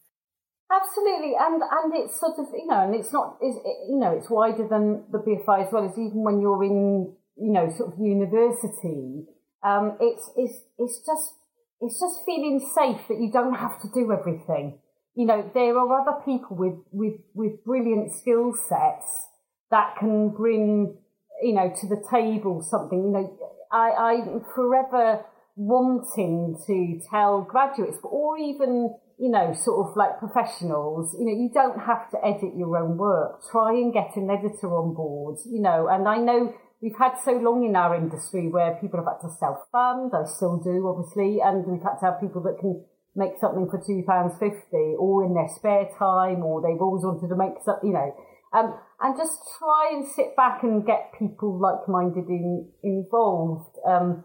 Absolutely, 0.72 1.34
and 1.38 1.62
and 1.62 1.94
it's 1.94 2.18
sort 2.18 2.38
of 2.38 2.46
you 2.52 2.66
know, 2.66 2.80
and 2.82 2.96
it's 2.96 3.12
not 3.12 3.38
is 3.40 3.54
you 3.88 3.98
know, 3.98 4.10
it's 4.10 4.28
wider 4.28 4.66
than 4.66 5.04
the 5.12 5.18
BFI 5.18 5.66
as 5.66 5.72
well 5.72 5.84
as 5.84 5.92
even 5.92 6.24
when 6.24 6.40
you're 6.40 6.64
in 6.64 7.14
you 7.42 7.52
know 7.52 7.68
sort 7.76 7.94
of 7.94 7.98
university. 7.98 9.26
Um, 9.62 9.96
it's 10.00 10.30
it's 10.36 10.58
it's 10.78 10.98
just 11.04 11.34
it's 11.80 11.98
just 11.98 12.24
feeling 12.24 12.60
safe 12.74 13.02
that 13.08 13.18
you 13.20 13.30
don't 13.32 13.54
have 13.54 13.80
to 13.82 13.88
do 13.92 14.12
everything. 14.12 14.78
You 15.14 15.26
know, 15.26 15.50
there 15.52 15.76
are 15.76 16.00
other 16.00 16.22
people 16.24 16.56
with 16.56 16.78
with 16.92 17.20
with 17.34 17.64
brilliant 17.64 18.14
skill 18.14 18.52
sets 18.54 19.28
that 19.70 19.96
can 19.98 20.30
bring 20.30 20.96
you 21.42 21.54
know 21.54 21.72
to 21.80 21.88
the 21.88 22.02
table 22.10 22.62
something. 22.62 23.02
You 23.02 23.10
know, 23.10 23.38
I 23.70 23.90
I'm 23.90 24.44
forever 24.54 25.24
wanting 25.56 26.56
to 26.66 27.00
tell 27.10 27.42
graduates, 27.42 27.98
or 28.04 28.38
even 28.38 28.94
you 29.18 29.30
know, 29.30 29.54
sort 29.54 29.86
of 29.86 29.96
like 29.96 30.18
professionals, 30.18 31.14
you 31.16 31.24
know, 31.24 31.32
you 31.32 31.48
don't 31.54 31.78
have 31.78 32.10
to 32.10 32.18
edit 32.26 32.56
your 32.56 32.76
own 32.76 32.96
work. 32.96 33.40
Try 33.52 33.70
and 33.70 33.92
get 33.92 34.16
an 34.16 34.28
editor 34.28 34.74
on 34.74 34.94
board, 34.94 35.38
you 35.46 35.60
know, 35.60 35.86
and 35.86 36.08
I 36.08 36.16
know 36.16 36.52
we've 36.82 36.98
had 36.98 37.14
so 37.24 37.32
long 37.32 37.64
in 37.64 37.76
our 37.76 37.94
industry 37.94 38.50
where 38.50 38.76
people 38.80 38.98
have 38.98 39.06
had 39.06 39.22
to 39.22 39.30
self-fund, 39.38 40.10
I 40.12 40.26
still 40.26 40.58
do, 40.58 40.82
obviously, 40.90 41.38
and 41.38 41.64
we've 41.64 41.82
had 41.82 42.02
to 42.02 42.10
have 42.10 42.20
people 42.20 42.42
that 42.42 42.58
can 42.58 42.84
make 43.14 43.38
something 43.40 43.70
for 43.70 43.78
£2.50 43.78 44.98
or 44.98 45.24
in 45.24 45.34
their 45.34 45.48
spare 45.54 45.88
time 45.98 46.42
or 46.42 46.60
they've 46.60 46.80
always 46.80 47.04
wanted 47.06 47.28
to 47.28 47.38
make 47.38 47.62
something, 47.64 47.86
you 47.86 47.94
know, 47.94 48.10
um, 48.52 48.74
and 49.00 49.16
just 49.16 49.38
try 49.58 49.94
and 49.94 50.04
sit 50.10 50.34
back 50.36 50.62
and 50.62 50.84
get 50.84 51.14
people 51.18 51.56
like-minded 51.56 52.26
in, 52.28 52.68
involved. 52.82 53.78
Um, 53.86 54.24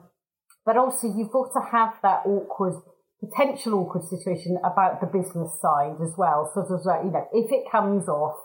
but 0.65 0.75
also 0.75 1.07
you've 1.07 1.31
got 1.31 1.53
to 1.53 1.61
have 1.71 1.93
that 2.01 2.25
awkward 2.25 2.81
potential 3.19 3.73
awkward 3.75 4.03
situation 4.03 4.57
about 4.63 5.01
the 5.01 5.07
business 5.07 5.49
side 5.61 5.97
as 6.01 6.13
well. 6.17 6.51
So 6.53 6.65
there's 6.67 6.85
like, 6.85 7.03
you 7.03 7.11
know, 7.11 7.25
if 7.33 7.51
it 7.51 7.69
comes 7.71 8.07
off, 8.07 8.37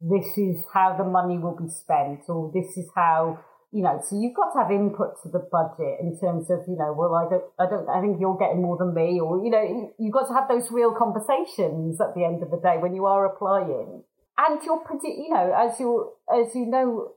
this 0.00 0.26
is 0.36 0.64
how 0.74 0.96
the 0.96 1.04
money 1.04 1.38
will 1.38 1.56
be 1.56 1.70
spent, 1.70 2.22
or 2.28 2.50
this 2.52 2.76
is 2.76 2.90
how, 2.94 3.38
you 3.72 3.82
know, 3.82 3.98
so 4.04 4.20
you've 4.20 4.36
got 4.36 4.52
to 4.52 4.60
have 4.60 4.70
input 4.70 5.16
to 5.22 5.30
the 5.32 5.40
budget 5.50 5.96
in 6.04 6.12
terms 6.20 6.50
of, 6.50 6.60
you 6.68 6.76
know, 6.76 6.92
well, 6.92 7.16
I 7.16 7.24
don't, 7.24 7.44
I 7.58 7.64
don't, 7.64 7.88
I 7.88 8.00
think 8.04 8.20
you're 8.20 8.36
getting 8.36 8.60
more 8.60 8.76
than 8.76 8.92
me, 8.92 9.18
or, 9.18 9.42
you 9.42 9.50
know, 9.50 9.64
you've 9.98 10.12
got 10.12 10.28
to 10.28 10.34
have 10.34 10.46
those 10.46 10.70
real 10.70 10.92
conversations 10.92 11.98
at 11.98 12.14
the 12.14 12.24
end 12.24 12.42
of 12.42 12.50
the 12.50 12.60
day 12.60 12.76
when 12.76 12.94
you 12.94 13.06
are 13.06 13.24
applying. 13.24 14.04
And 14.36 14.62
you're 14.62 14.84
pretty, 14.84 15.24
you 15.24 15.30
know, 15.30 15.52
as 15.56 15.80
you 15.80 16.12
as 16.28 16.54
you 16.54 16.66
know, 16.66 17.12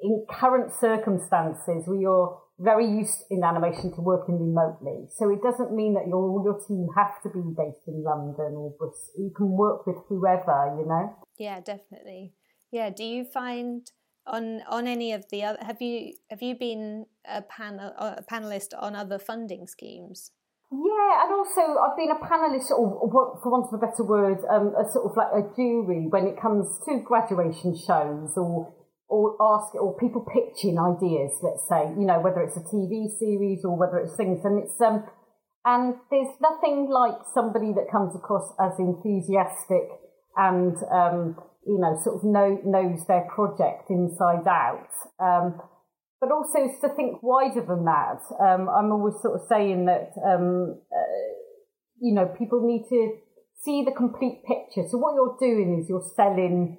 in 0.00 0.26
current 0.30 0.72
circumstances, 0.80 1.84
we 1.86 2.06
are 2.06 2.38
very 2.58 2.86
used 2.86 3.26
in 3.30 3.42
animation 3.42 3.92
to 3.94 4.00
working 4.00 4.38
remotely. 4.38 5.08
So 5.16 5.30
it 5.30 5.42
doesn't 5.42 5.74
mean 5.74 5.94
that 5.94 6.06
your, 6.06 6.18
all 6.18 6.42
your 6.44 6.58
team 6.66 6.88
have 6.96 7.20
to 7.22 7.28
be 7.28 7.42
based 7.56 7.82
in 7.86 8.02
London 8.02 8.54
or 8.54 8.74
Bristol. 8.78 9.24
You 9.24 9.32
can 9.36 9.50
work 9.50 9.86
with 9.86 9.96
whoever, 10.08 10.74
you 10.78 10.86
know? 10.86 11.16
Yeah, 11.38 11.60
definitely. 11.60 12.32
Yeah. 12.70 12.90
Do 12.90 13.04
you 13.04 13.24
find 13.24 13.86
on 14.26 14.62
on 14.68 14.86
any 14.86 15.12
of 15.12 15.24
the 15.30 15.44
other 15.44 15.58
have 15.62 15.80
you 15.80 16.12
have 16.30 16.42
you 16.42 16.54
been 16.54 17.06
a 17.28 17.42
panel 17.42 17.92
a 17.98 18.22
panelist 18.30 18.70
on 18.78 18.94
other 18.94 19.18
funding 19.18 19.66
schemes? 19.66 20.30
Yeah, 20.72 21.22
and 21.22 21.32
also 21.32 21.78
I've 21.78 21.96
been 21.96 22.10
a 22.10 22.18
panelist, 22.18 22.70
or, 22.72 23.38
for 23.40 23.50
want 23.52 23.70
of 23.72 23.78
a 23.80 23.86
better 23.86 24.02
word, 24.02 24.38
um, 24.50 24.74
a 24.74 24.90
sort 24.90 25.06
of 25.06 25.16
like 25.16 25.30
a 25.30 25.54
jury 25.54 26.08
when 26.10 26.26
it 26.26 26.40
comes 26.42 26.66
to 26.86 26.98
graduation 27.06 27.78
shows 27.78 28.34
or 28.36 28.74
or 29.08 29.36
ask 29.40 29.74
or 29.74 29.96
people 29.96 30.26
pitching 30.26 30.78
ideas, 30.78 31.30
let's 31.42 31.62
say, 31.68 31.86
you 31.94 32.06
know, 32.06 32.20
whether 32.20 32.42
it's 32.42 32.56
a 32.56 32.64
TV 32.74 33.06
series 33.18 33.64
or 33.64 33.78
whether 33.78 33.98
it's 33.98 34.16
things. 34.16 34.44
And 34.44 34.62
it's, 34.62 34.74
um, 34.80 35.04
and 35.64 35.94
there's 36.10 36.34
nothing 36.40 36.90
like 36.90 37.14
somebody 37.32 37.72
that 37.74 37.86
comes 37.90 38.14
across 38.16 38.52
as 38.58 38.72
enthusiastic 38.78 39.86
and, 40.36 40.76
um, 40.90 41.36
you 41.66 41.78
know, 41.80 41.98
sort 42.02 42.16
of 42.16 42.24
know, 42.24 42.60
knows 42.64 43.04
their 43.06 43.26
project 43.34 43.90
inside 43.90 44.46
out. 44.46 44.88
Um, 45.18 45.60
but 46.20 46.30
also 46.32 46.58
to 46.80 46.88
think 46.94 47.22
wider 47.22 47.64
than 47.66 47.84
that. 47.84 48.22
Um, 48.40 48.68
I'm 48.68 48.90
always 48.92 49.20
sort 49.20 49.40
of 49.40 49.46
saying 49.48 49.84
that, 49.86 50.12
um, 50.24 50.80
uh, 50.90 51.28
you 52.00 52.14
know, 52.14 52.26
people 52.38 52.66
need 52.66 52.86
to 52.88 53.18
see 53.62 53.84
the 53.84 53.92
complete 53.92 54.42
picture. 54.46 54.88
So 54.88 54.98
what 54.98 55.14
you're 55.14 55.36
doing 55.38 55.78
is 55.80 55.88
you're 55.88 56.12
selling 56.14 56.78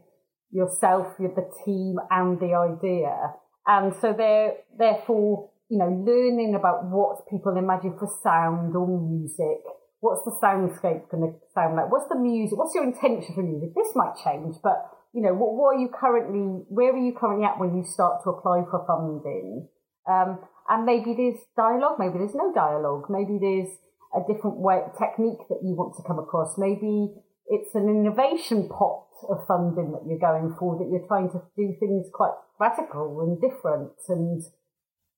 yourself, 0.52 1.20
with 1.20 1.36
the 1.36 1.52
team, 1.66 1.98
and 2.10 2.40
the 2.40 2.56
idea. 2.56 3.34
And 3.68 3.94
so 4.02 4.14
they're 4.18 4.54
therefore, 4.78 5.52
you 5.70 5.78
know, 5.78 5.90
learning 5.90 6.56
about 6.58 6.86
what 6.86 7.28
people 7.30 7.58
imagine 7.58 7.98
for 8.00 8.10
sound 8.24 8.76
or 8.76 8.88
music. 8.88 9.62
What's 10.00 10.24
the 10.26 10.38
soundscape 10.44 11.10
going 11.10 11.26
to 11.26 11.34
sound 11.54 11.76
like? 11.76 11.92
What's 11.92 12.08
the 12.10 12.20
music? 12.20 12.58
What's 12.58 12.76
your 12.76 12.84
intention 12.84 13.34
for 13.34 13.42
music? 13.42 13.74
This 13.76 13.96
might 13.96 14.14
change, 14.24 14.56
but 14.62 14.78
you 15.14 15.22
know, 15.22 15.34
what, 15.34 15.58
what 15.58 15.76
are 15.76 15.80
you 15.80 15.90
currently? 15.90 16.66
Where 16.70 16.94
are 16.94 17.02
you 17.02 17.14
currently 17.18 17.46
at 17.46 17.60
when 17.60 17.76
you 17.76 17.84
start 17.84 18.24
to 18.24 18.30
apply 18.30 18.62
for 18.70 18.86
funding? 18.86 19.68
Um, 20.08 20.40
and 20.70 20.86
maybe 20.86 21.16
there's 21.18 21.42
dialogue, 21.56 21.98
maybe 21.98 22.20
there's 22.20 22.36
no 22.36 22.54
dialogue, 22.54 23.10
maybe 23.10 23.40
there's 23.42 23.74
a 24.16 24.22
different 24.28 24.58
way 24.60 24.84
technique 25.00 25.42
that 25.50 25.60
you 25.64 25.76
want 25.76 25.96
to 25.98 26.04
come 26.06 26.20
across. 26.20 26.58
Maybe 26.58 27.12
it's 27.48 27.74
an 27.76 27.90
innovation 27.90 28.70
pot 28.70 29.08
of 29.30 29.48
funding 29.48 29.92
that 29.94 30.04
you're 30.06 30.20
going 30.20 30.56
for, 30.60 30.78
that 30.78 30.88
you're 30.92 31.08
trying 31.08 31.32
to 31.32 31.42
do 31.56 31.74
things 31.80 32.08
quite 32.14 32.36
radical 32.60 33.22
and 33.22 33.40
different. 33.40 33.92
And 34.08 34.44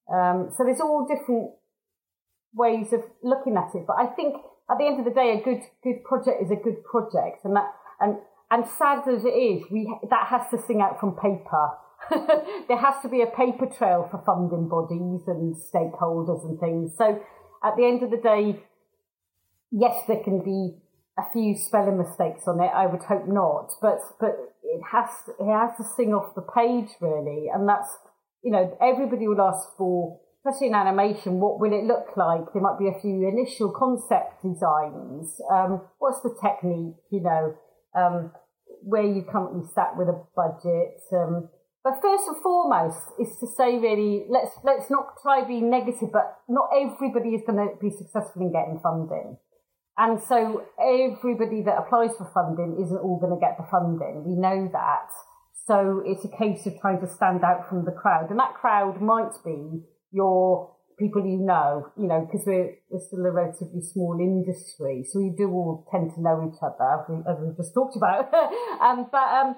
um, 0.07 0.53
so 0.55 0.63
there's 0.63 0.81
all 0.81 1.05
different 1.05 1.51
ways 2.53 2.93
of 2.93 3.01
looking 3.23 3.57
at 3.57 3.75
it. 3.75 3.85
But 3.85 3.97
I 3.99 4.07
think 4.07 4.35
at 4.71 4.77
the 4.77 4.85
end 4.85 4.99
of 4.99 5.05
the 5.05 5.11
day, 5.11 5.39
a 5.39 5.43
good 5.43 5.61
good 5.83 6.03
project 6.03 6.41
is 6.41 6.51
a 6.51 6.55
good 6.55 6.83
project, 6.83 7.43
and 7.43 7.55
that 7.55 7.73
and 7.99 8.17
and 8.51 8.65
sad 8.77 9.07
as 9.07 9.25
it 9.25 9.35
is, 9.35 9.63
we 9.71 9.87
that 10.09 10.27
has 10.27 10.49
to 10.51 10.65
sing 10.67 10.81
out 10.81 10.99
from 10.99 11.15
paper. 11.15 11.71
there 12.67 12.77
has 12.77 13.01
to 13.01 13.09
be 13.09 13.21
a 13.21 13.27
paper 13.27 13.67
trail 13.67 14.07
for 14.09 14.23
funding 14.25 14.69
bodies 14.69 15.21
and 15.27 15.53
stakeholders 15.55 16.43
and 16.47 16.59
things. 16.59 16.93
So 16.97 17.21
at 17.63 17.75
the 17.75 17.85
end 17.85 18.03
of 18.03 18.09
the 18.09 18.17
day, 18.17 18.63
yes, 19.71 19.95
there 20.07 20.23
can 20.23 20.43
be 20.43 20.77
a 21.19 21.31
few 21.33 21.55
spelling 21.57 21.97
mistakes 21.97 22.47
on 22.47 22.61
it. 22.61 22.71
I 22.73 22.85
would 22.85 23.03
hope 23.03 23.27
not, 23.27 23.71
but 23.81 23.99
but 24.19 24.35
it 24.63 24.81
has 24.91 25.09
it 25.39 25.45
has 25.45 25.75
to 25.77 25.83
sing 25.95 26.13
off 26.13 26.35
the 26.35 26.41
page 26.41 26.89
really, 27.01 27.49
and 27.53 27.67
that's 27.67 27.89
you 28.43 28.51
know 28.51 28.77
everybody 28.81 29.27
will 29.27 29.41
ask 29.41 29.75
for, 29.77 30.19
especially 30.39 30.67
in 30.67 30.75
animation, 30.75 31.39
what 31.39 31.59
will 31.59 31.73
it 31.73 31.83
look 31.83 32.15
like? 32.15 32.53
There 32.53 32.61
might 32.61 32.79
be 32.79 32.87
a 32.87 32.99
few 32.99 33.27
initial 33.27 33.71
concept 33.71 34.41
designs. 34.41 35.39
Um, 35.51 35.81
what's 35.99 36.21
the 36.21 36.35
technique? 36.41 36.95
You 37.11 37.21
know, 37.21 37.55
um, 37.95 38.31
where 38.83 39.03
you 39.03 39.23
currently 39.29 39.67
sat 39.75 39.97
with 39.97 40.07
a 40.07 40.23
budget. 40.35 41.01
Um, 41.11 41.49
but 41.83 41.99
first 42.01 42.23
and 42.27 42.37
foremost 42.41 42.99
is 43.19 43.35
to 43.39 43.47
say 43.47 43.77
really 43.77 44.25
let's 44.29 44.51
let's 44.63 44.89
not 44.89 45.15
try 45.21 45.43
be 45.45 45.61
negative, 45.61 46.09
but 46.11 46.39
not 46.47 46.69
everybody 46.75 47.35
is 47.35 47.41
going 47.45 47.59
to 47.59 47.75
be 47.81 47.89
successful 47.89 48.41
in 48.41 48.51
getting 48.51 48.79
funding. 48.81 49.37
And 49.97 50.21
so 50.23 50.63
everybody 50.79 51.61
that 51.63 51.75
applies 51.77 52.15
for 52.15 52.31
funding 52.33 52.79
isn't 52.81 52.97
all 52.97 53.19
going 53.19 53.35
to 53.35 53.39
get 53.39 53.57
the 53.57 53.67
funding. 53.69 54.23
We 54.23 54.35
know 54.39 54.69
that. 54.71 55.11
So 55.67 56.01
it's 56.05 56.23
a 56.23 56.31
case 56.31 56.65
of 56.65 56.79
trying 56.79 57.01
to 57.01 57.07
stand 57.07 57.43
out 57.43 57.67
from 57.67 57.83
the 57.83 57.91
crowd. 57.91 58.29
And 58.29 58.39
that 58.39 58.55
crowd 58.55 59.01
might 59.01 59.35
be 59.43 59.83
your 60.11 60.75
people 60.99 61.23
you 61.25 61.39
know, 61.39 61.87
you 61.97 62.07
know, 62.07 62.27
because 62.27 62.45
we're, 62.45 62.75
we're 62.91 62.99
still 62.99 63.25
a 63.25 63.31
relatively 63.31 63.81
small 63.81 64.19
industry. 64.19 65.05
So 65.07 65.19
we 65.19 65.31
do 65.35 65.49
all 65.49 65.87
tend 65.89 66.11
to 66.13 66.21
know 66.21 66.51
each 66.51 66.59
other, 66.61 67.07
as 67.23 67.39
we've 67.39 67.55
just 67.55 67.73
talked 67.73 67.95
about. 67.95 68.27
um, 68.83 69.07
but, 69.09 69.29
um, 69.31 69.55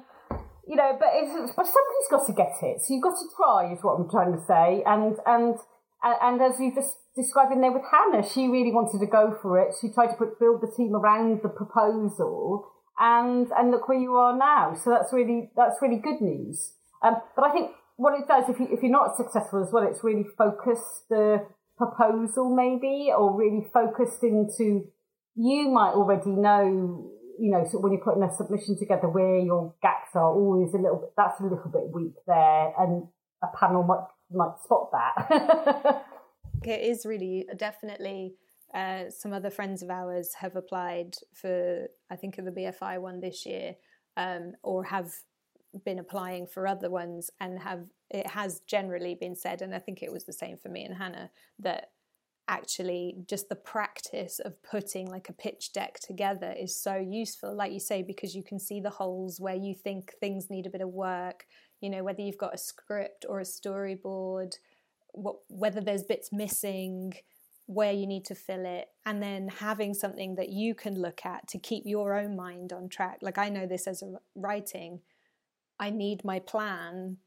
you 0.69 0.77
know, 0.77 0.95
but, 0.99 1.09
it's, 1.17 1.53
but 1.57 1.65
somebody's 1.65 2.09
got 2.13 2.27
to 2.27 2.33
get 2.33 2.53
it. 2.61 2.85
So 2.85 2.93
you've 2.93 3.03
got 3.03 3.17
to 3.17 3.27
try, 3.35 3.73
is 3.73 3.81
what 3.81 3.97
I'm 3.97 4.09
trying 4.09 4.37
to 4.37 4.43
say. 4.45 4.83
And, 4.85 5.17
and, 5.25 5.57
and 6.03 6.41
as 6.41 6.59
you 6.59 6.73
just 6.73 6.93
describing 7.15 7.61
there 7.61 7.73
with 7.73 7.83
Hannah, 7.89 8.21
she 8.21 8.47
really 8.47 8.71
wanted 8.71 8.99
to 8.99 9.09
go 9.09 9.37
for 9.41 9.59
it. 9.59 9.73
She 9.81 9.89
tried 9.89 10.13
to 10.13 10.15
put, 10.15 10.39
build 10.39 10.61
the 10.61 10.71
team 10.77 10.93
around 10.95 11.41
the 11.43 11.49
proposal, 11.49 12.69
and 12.99 13.47
and 13.57 13.71
look 13.71 13.87
where 13.87 13.97
you 13.97 14.13
are 14.13 14.37
now. 14.37 14.75
So 14.75 14.91
that's 14.91 15.11
really 15.13 15.51
that's 15.55 15.75
really 15.81 15.97
good 15.97 16.21
news. 16.21 16.73
Um, 17.03 17.15
but 17.35 17.45
I 17.45 17.51
think 17.51 17.71
what 17.97 18.19
it 18.19 18.27
does, 18.27 18.49
if 18.49 18.59
you 18.59 18.67
if 18.71 18.81
you're 18.81 18.91
not 18.91 19.15
successful 19.17 19.63
as 19.63 19.71
well, 19.71 19.87
it's 19.87 20.03
really 20.03 20.25
focused 20.37 21.09
the 21.09 21.45
proposal 21.77 22.55
maybe, 22.55 23.11
or 23.15 23.35
really 23.37 23.67
focused 23.73 24.23
into 24.23 24.85
you 25.35 25.69
might 25.69 25.93
already 25.93 26.31
know. 26.31 27.11
You 27.39 27.51
know, 27.51 27.65
so 27.71 27.79
when 27.79 27.93
you're 27.93 28.03
putting 28.03 28.21
a 28.21 28.31
submission 28.35 28.77
together, 28.77 29.09
where 29.09 29.39
your 29.39 29.73
gaps 29.81 30.11
are 30.13 30.31
always 30.31 30.73
a 30.73 30.77
little 30.77 30.99
bit, 30.99 31.09
that's 31.17 31.39
a 31.39 31.43
little 31.43 31.71
bit 31.71 31.89
weak 31.91 32.13
there, 32.27 32.73
and 32.77 33.07
a 33.43 33.47
panel 33.57 33.83
might 33.83 34.05
might 34.31 34.59
spot 34.63 34.91
that. 34.91 36.05
it 36.63 36.81
is 36.81 37.05
really 37.05 37.47
definitely 37.57 38.35
uh, 38.73 39.09
some 39.09 39.33
other 39.33 39.49
friends 39.49 39.81
of 39.81 39.89
ours 39.89 40.33
have 40.39 40.55
applied 40.55 41.15
for 41.33 41.87
I 42.09 42.15
think 42.15 42.35
the 42.35 42.51
BFI 42.51 42.99
one 43.01 43.19
this 43.19 43.45
year 43.45 43.75
um, 44.17 44.53
or 44.63 44.83
have 44.85 45.11
been 45.85 45.99
applying 45.99 46.45
for 46.47 46.67
other 46.67 46.89
ones 46.89 47.29
and 47.39 47.59
have 47.59 47.85
it 48.09 48.27
has 48.27 48.59
generally 48.61 49.15
been 49.15 49.35
said 49.35 49.61
and 49.61 49.73
I 49.73 49.79
think 49.79 50.03
it 50.03 50.11
was 50.11 50.25
the 50.25 50.33
same 50.33 50.57
for 50.57 50.69
me 50.69 50.83
and 50.83 50.95
Hannah 50.95 51.31
that 51.59 51.91
actually 52.47 53.15
just 53.27 53.47
the 53.47 53.55
practice 53.55 54.39
of 54.39 54.61
putting 54.63 55.07
like 55.07 55.29
a 55.29 55.33
pitch 55.33 55.71
deck 55.71 55.99
together 55.99 56.53
is 56.59 56.75
so 56.75 56.95
useful 56.95 57.55
like 57.55 57.71
you 57.71 57.79
say 57.79 58.03
because 58.03 58.35
you 58.35 58.43
can 58.43 58.59
see 58.59 58.81
the 58.81 58.89
holes 58.89 59.39
where 59.39 59.55
you 59.55 59.73
think 59.73 60.13
things 60.19 60.49
need 60.49 60.65
a 60.65 60.69
bit 60.69 60.81
of 60.81 60.89
work 60.89 61.45
you 61.79 61.89
know 61.89 62.03
whether 62.03 62.21
you've 62.21 62.37
got 62.37 62.53
a 62.53 62.57
script 62.57 63.25
or 63.29 63.39
a 63.39 63.43
storyboard 63.43 64.55
what, 65.13 65.37
whether 65.47 65.79
there's 65.79 66.03
bits 66.03 66.31
missing 66.31 67.13
where 67.67 67.93
you 67.93 68.05
need 68.05 68.25
to 68.25 68.35
fill 68.35 68.65
it 68.65 68.87
and 69.05 69.23
then 69.23 69.47
having 69.47 69.93
something 69.93 70.35
that 70.35 70.49
you 70.49 70.75
can 70.75 71.01
look 71.01 71.21
at 71.25 71.47
to 71.47 71.57
keep 71.57 71.83
your 71.85 72.17
own 72.17 72.35
mind 72.35 72.73
on 72.73 72.89
track. 72.89 73.19
Like 73.21 73.37
i 73.37 73.47
know 73.49 73.65
this 73.65 73.87
as 73.87 74.01
a 74.01 74.15
writing 74.35 74.99
i 75.81 75.89
need 75.89 76.23
my 76.23 76.39
plan 76.39 77.17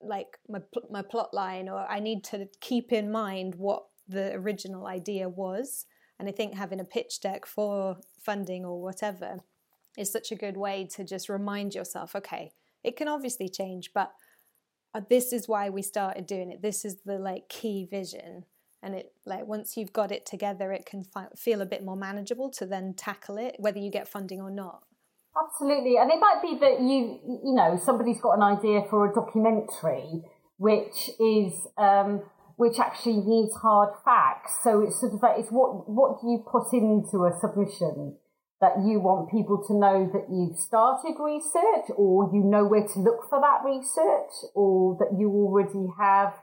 like 0.00 0.38
my 0.48 0.60
my 0.90 1.02
plot 1.02 1.32
line 1.32 1.68
or 1.68 1.86
i 1.88 2.00
need 2.00 2.24
to 2.24 2.48
keep 2.60 2.92
in 2.92 3.10
mind 3.10 3.54
what 3.54 3.84
the 4.10 4.32
original 4.32 4.86
idea 4.86 5.28
was. 5.28 5.84
And 6.18 6.28
i 6.28 6.32
think 6.32 6.54
having 6.54 6.80
a 6.80 6.84
pitch 6.84 7.20
deck 7.20 7.46
for 7.46 7.98
funding 8.20 8.64
or 8.64 8.82
whatever 8.82 9.38
is 9.96 10.10
such 10.10 10.32
a 10.32 10.36
good 10.36 10.56
way 10.56 10.88
to 10.94 11.04
just 11.04 11.28
remind 11.28 11.74
yourself 11.74 12.16
okay 12.16 12.52
it 12.82 12.96
can 12.96 13.06
obviously 13.06 13.48
change 13.48 13.92
but 13.94 14.12
uh, 14.94 15.00
this 15.08 15.32
is 15.32 15.48
why 15.48 15.70
we 15.70 15.82
started 15.82 16.26
doing 16.26 16.50
it. 16.50 16.62
This 16.62 16.84
is 16.84 16.96
the 17.04 17.18
like 17.18 17.48
key 17.48 17.84
vision. 17.84 18.44
And 18.82 18.94
it 18.94 19.12
like 19.26 19.46
once 19.46 19.76
you've 19.76 19.92
got 19.92 20.12
it 20.12 20.24
together 20.24 20.72
it 20.72 20.86
can 20.86 21.02
fi- 21.02 21.26
feel 21.36 21.60
a 21.62 21.66
bit 21.66 21.84
more 21.84 21.96
manageable 21.96 22.48
to 22.50 22.64
then 22.64 22.94
tackle 22.94 23.36
it 23.36 23.56
whether 23.58 23.80
you 23.80 23.90
get 23.90 24.06
funding 24.06 24.40
or 24.40 24.52
not 24.52 24.84
absolutely 25.44 25.96
and 25.96 26.10
it 26.10 26.18
might 26.20 26.40
be 26.42 26.58
that 26.58 26.80
you 26.80 27.20
you 27.44 27.54
know 27.54 27.78
somebody's 27.84 28.20
got 28.20 28.32
an 28.32 28.42
idea 28.42 28.82
for 28.90 29.10
a 29.10 29.14
documentary 29.14 30.22
which 30.56 31.10
is 31.20 31.52
um, 31.78 32.22
which 32.56 32.78
actually 32.78 33.18
needs 33.18 33.54
hard 33.62 33.90
facts 34.04 34.52
so 34.62 34.82
it's 34.82 35.00
sort 35.00 35.14
of 35.14 35.22
like 35.22 35.38
it's 35.38 35.50
what 35.50 35.88
what 35.88 36.20
do 36.20 36.28
you 36.28 36.44
put 36.50 36.72
into 36.72 37.24
a 37.24 37.32
submission 37.40 38.16
that 38.60 38.74
you 38.84 38.98
want 38.98 39.30
people 39.30 39.62
to 39.62 39.72
know 39.74 40.10
that 40.10 40.26
you've 40.26 40.58
started 40.58 41.14
research 41.22 41.94
or 41.96 42.28
you 42.34 42.42
know 42.42 42.66
where 42.66 42.82
to 42.82 42.98
look 42.98 43.22
for 43.30 43.38
that 43.38 43.62
research 43.62 44.50
or 44.54 44.98
that 44.98 45.14
you 45.16 45.30
already 45.30 45.86
have 45.96 46.34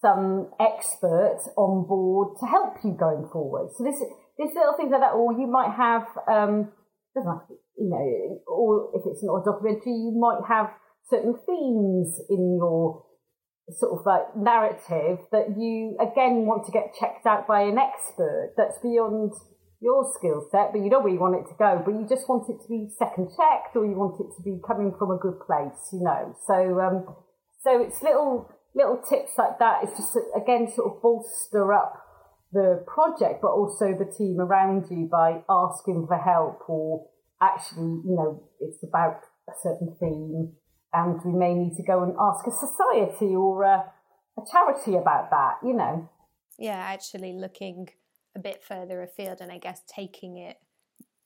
some 0.00 0.48
expert 0.58 1.40
on 1.56 1.86
board 1.86 2.36
to 2.40 2.46
help 2.46 2.76
you 2.82 2.96
going 2.98 3.28
forward. 3.30 3.68
So 3.76 3.84
this 3.84 4.00
this 4.38 4.54
little 4.56 4.72
things 4.76 4.90
like 4.90 5.02
that, 5.02 5.12
or 5.12 5.32
you 5.32 5.46
might 5.46 5.72
have 5.76 6.08
um, 6.26 6.72
you 7.16 7.88
know, 7.88 8.40
or 8.46 8.90
if 8.94 9.02
it's 9.06 9.24
not 9.24 9.42
a 9.42 9.44
documentary, 9.44 9.92
you 9.92 10.12
might 10.18 10.40
have 10.48 10.70
certain 11.08 11.34
themes 11.46 12.20
in 12.28 12.56
your 12.56 13.04
sort 13.78 13.98
of 13.98 14.06
like 14.06 14.36
narrative 14.36 15.18
that 15.30 15.54
you 15.56 15.96
again 16.00 16.46
want 16.46 16.66
to 16.66 16.72
get 16.72 16.94
checked 16.98 17.26
out 17.26 17.46
by 17.46 17.62
an 17.62 17.78
expert 17.78 18.54
that's 18.56 18.78
beyond 18.82 19.32
your 19.80 20.04
skill 20.12 20.46
set, 20.50 20.72
but 20.72 20.82
you 20.82 20.90
know 20.90 21.00
where 21.00 21.12
you 21.12 21.18
want 21.18 21.34
it 21.34 21.48
to 21.48 21.56
go, 21.56 21.80
but 21.84 21.94
you 21.96 22.04
just 22.04 22.28
want 22.28 22.44
it 22.50 22.60
to 22.60 22.68
be 22.68 22.90
second 22.98 23.30
checked 23.32 23.72
or 23.74 23.86
you 23.86 23.96
want 23.96 24.20
it 24.20 24.28
to 24.36 24.42
be 24.42 24.60
coming 24.66 24.92
from 24.98 25.10
a 25.10 25.16
good 25.16 25.40
place, 25.46 25.88
you 25.92 26.02
know. 26.02 26.36
So 26.46 26.54
um 26.80 27.08
so 27.62 27.80
it's 27.80 28.02
little 28.02 28.50
little 28.74 29.00
tips 29.08 29.32
like 29.38 29.58
that. 29.58 29.84
It's 29.84 29.96
just 29.96 30.16
again 30.36 30.70
sort 30.74 30.92
of 30.92 31.02
bolster 31.02 31.72
up 31.72 32.09
the 32.52 32.84
project, 32.86 33.40
but 33.42 33.48
also 33.48 33.94
the 33.96 34.10
team 34.16 34.40
around 34.40 34.86
you 34.90 35.08
by 35.10 35.42
asking 35.48 36.06
for 36.06 36.18
help 36.18 36.68
or 36.68 37.06
actually, 37.40 38.00
you 38.04 38.16
know, 38.16 38.42
it's 38.60 38.82
about 38.82 39.20
a 39.48 39.52
certain 39.62 39.94
theme 39.98 40.52
and 40.92 41.20
we 41.24 41.32
may 41.32 41.54
need 41.54 41.76
to 41.76 41.82
go 41.82 42.02
and 42.02 42.14
ask 42.18 42.46
a 42.46 42.50
society 42.50 43.34
or 43.34 43.62
a, 43.62 43.84
a 44.38 44.42
charity 44.50 44.96
about 44.96 45.30
that, 45.30 45.58
you 45.64 45.72
know. 45.72 46.08
Yeah, 46.58 46.76
actually 46.76 47.32
looking 47.32 47.88
a 48.34 48.38
bit 48.38 48.62
further 48.62 49.02
afield 49.02 49.40
and 49.40 49.50
I 49.50 49.58
guess 49.58 49.82
taking 49.86 50.36
it 50.36 50.58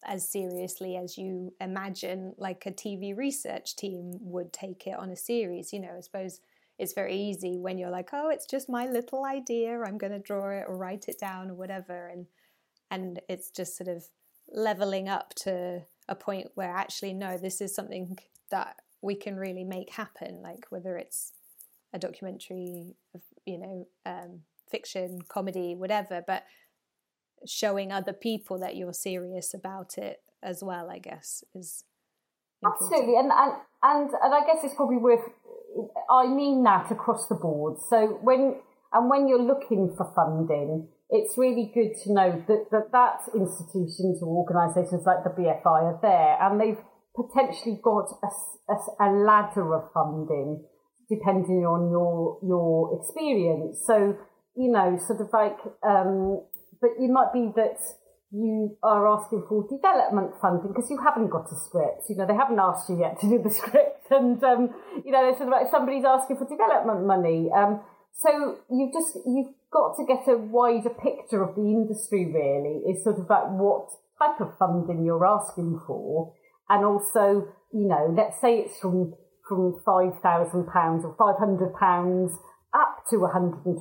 as 0.06 0.28
seriously 0.28 0.96
as 0.96 1.16
you 1.16 1.54
imagine 1.60 2.34
like 2.36 2.64
a 2.66 2.70
TV 2.70 3.16
research 3.16 3.74
team 3.76 4.12
would 4.20 4.52
take 4.52 4.86
it 4.86 4.96
on 4.98 5.10
a 5.10 5.16
series. 5.16 5.72
You 5.72 5.80
know, 5.80 5.94
I 5.96 6.00
suppose 6.00 6.40
it's 6.78 6.92
very 6.92 7.14
easy 7.16 7.58
when 7.58 7.78
you're 7.78 7.90
like, 7.90 8.10
oh, 8.12 8.30
it's 8.30 8.46
just 8.46 8.68
my 8.68 8.86
little 8.86 9.24
idea. 9.24 9.80
I'm 9.80 9.98
going 9.98 10.12
to 10.12 10.18
draw 10.18 10.50
it 10.50 10.64
or 10.66 10.76
write 10.76 11.04
it 11.08 11.18
down 11.18 11.50
or 11.50 11.54
whatever, 11.54 12.08
and 12.08 12.26
and 12.90 13.20
it's 13.28 13.50
just 13.50 13.76
sort 13.76 13.88
of 13.88 14.04
leveling 14.52 15.08
up 15.08 15.34
to 15.34 15.82
a 16.08 16.14
point 16.14 16.48
where 16.54 16.70
actually 16.70 17.14
no, 17.14 17.38
this 17.38 17.60
is 17.60 17.74
something 17.74 18.18
that 18.50 18.76
we 19.02 19.14
can 19.14 19.36
really 19.36 19.64
make 19.64 19.90
happen. 19.90 20.40
Like 20.42 20.66
whether 20.70 20.96
it's 20.96 21.32
a 21.92 21.98
documentary, 21.98 22.96
you 23.46 23.58
know, 23.58 23.86
um, 24.04 24.40
fiction, 24.68 25.20
comedy, 25.28 25.74
whatever, 25.74 26.22
but 26.26 26.44
showing 27.46 27.92
other 27.92 28.12
people 28.12 28.58
that 28.58 28.76
you're 28.76 28.92
serious 28.92 29.54
about 29.54 29.98
it 29.98 30.20
as 30.42 30.62
well. 30.62 30.90
I 30.90 30.98
guess 30.98 31.44
is 31.54 31.84
important. 32.62 32.90
absolutely, 32.90 33.18
and 33.18 33.30
and 33.32 33.52
and 33.82 34.10
and 34.22 34.34
I 34.34 34.44
guess 34.46 34.64
it's 34.64 34.74
probably 34.74 34.96
worth 34.96 35.24
I 36.10 36.26
mean 36.26 36.62
that 36.64 36.90
across 36.90 37.28
the 37.28 37.34
board. 37.34 37.78
So 37.88 38.18
when 38.22 38.60
and 38.92 39.10
when 39.10 39.28
you're 39.28 39.42
looking 39.42 39.94
for 39.96 40.10
funding, 40.14 40.88
it's 41.10 41.36
really 41.36 41.70
good 41.74 41.94
to 42.04 42.12
know 42.12 42.44
that 42.46 42.70
that, 42.70 42.92
that 42.92 43.20
institutions 43.34 44.22
or 44.22 44.28
organisations 44.28 45.04
like 45.06 45.24
the 45.24 45.30
BFI 45.30 45.64
are 45.66 45.98
there, 46.02 46.38
and 46.40 46.60
they've 46.60 46.82
potentially 47.14 47.78
got 47.82 48.10
a, 48.22 48.28
a, 48.72 49.06
a 49.06 49.08
ladder 49.24 49.74
of 49.74 49.92
funding 49.92 50.64
depending 51.08 51.66
on 51.66 51.90
your 51.90 52.38
your 52.42 52.98
experience. 52.98 53.82
So 53.86 54.16
you 54.56 54.70
know, 54.70 54.98
sort 55.06 55.20
of 55.20 55.28
like, 55.32 55.58
um, 55.82 56.40
but 56.80 56.90
it 56.98 57.10
might 57.10 57.32
be 57.32 57.50
that 57.56 57.78
you 58.34 58.76
are 58.82 59.06
asking 59.06 59.46
for 59.48 59.62
development 59.70 60.34
funding 60.42 60.74
because 60.74 60.90
you 60.90 60.98
haven't 60.98 61.30
got 61.30 61.46
a 61.46 61.56
script. 61.66 62.10
You 62.10 62.16
know, 62.16 62.26
they 62.26 62.34
haven't 62.34 62.58
asked 62.58 62.90
you 62.90 62.98
yet 62.98 63.20
to 63.20 63.28
do 63.30 63.38
the 63.38 63.50
script, 63.54 64.10
and 64.10 64.42
um, 64.42 64.74
you 65.04 65.12
know, 65.12 65.22
it's 65.28 65.38
sort 65.38 65.48
of 65.48 65.54
like 65.54 65.70
somebody's 65.70 66.04
asking 66.04 66.36
for 66.42 66.48
development 66.50 67.06
money. 67.06 67.48
Um, 67.54 67.80
so 68.10 68.58
you've 68.70 68.92
just 68.92 69.22
you've 69.24 69.54
got 69.70 69.94
to 69.96 70.04
get 70.06 70.26
a 70.26 70.36
wider 70.36 70.90
picture 70.90 71.46
of 71.46 71.54
the 71.54 71.62
industry. 71.62 72.26
Really, 72.26 72.82
is 72.90 73.04
sort 73.04 73.22
of 73.22 73.30
like 73.30 73.46
what 73.54 73.86
type 74.18 74.40
of 74.40 74.58
funding 74.58 75.04
you're 75.06 75.26
asking 75.26 75.78
for, 75.86 76.34
and 76.68 76.84
also, 76.84 77.54
you 77.70 77.86
know, 77.86 78.10
let's 78.18 78.40
say 78.40 78.66
it's 78.66 78.78
from 78.82 79.14
from 79.46 79.78
five 79.86 80.18
thousand 80.22 80.66
pounds 80.66 81.04
or 81.06 81.14
five 81.14 81.38
hundred 81.38 81.72
pounds 81.78 82.34
up 82.74 83.06
to 83.10 83.16
£120,000. 83.16 83.78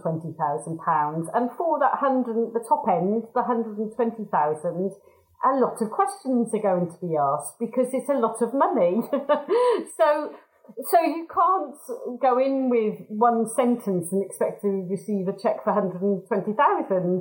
And 1.33 1.49
for 1.57 1.79
that 1.79 1.97
100, 1.97 2.53
the 2.53 2.63
top 2.67 2.85
end, 2.87 3.25
the 3.33 3.41
120,000, 3.41 4.91
a 5.43 5.51
lot 5.59 5.81
of 5.81 5.89
questions 5.91 6.53
are 6.53 6.61
going 6.61 6.87
to 6.87 6.99
be 7.01 7.17
asked 7.17 7.59
because 7.59 7.89
it's 7.91 8.09
a 8.09 8.13
lot 8.21 8.41
of 8.41 8.53
money. 8.53 9.01
so, 9.97 10.31
so 10.87 10.97
you 11.01 11.27
can't 11.27 11.75
go 12.21 12.39
in 12.39 12.69
with 12.69 13.01
one 13.09 13.49
sentence 13.49 14.13
and 14.13 14.23
expect 14.23 14.61
to 14.61 14.87
receive 14.87 15.27
a 15.27 15.35
check 15.35 15.63
for 15.65 15.73
120,000, 15.73 16.23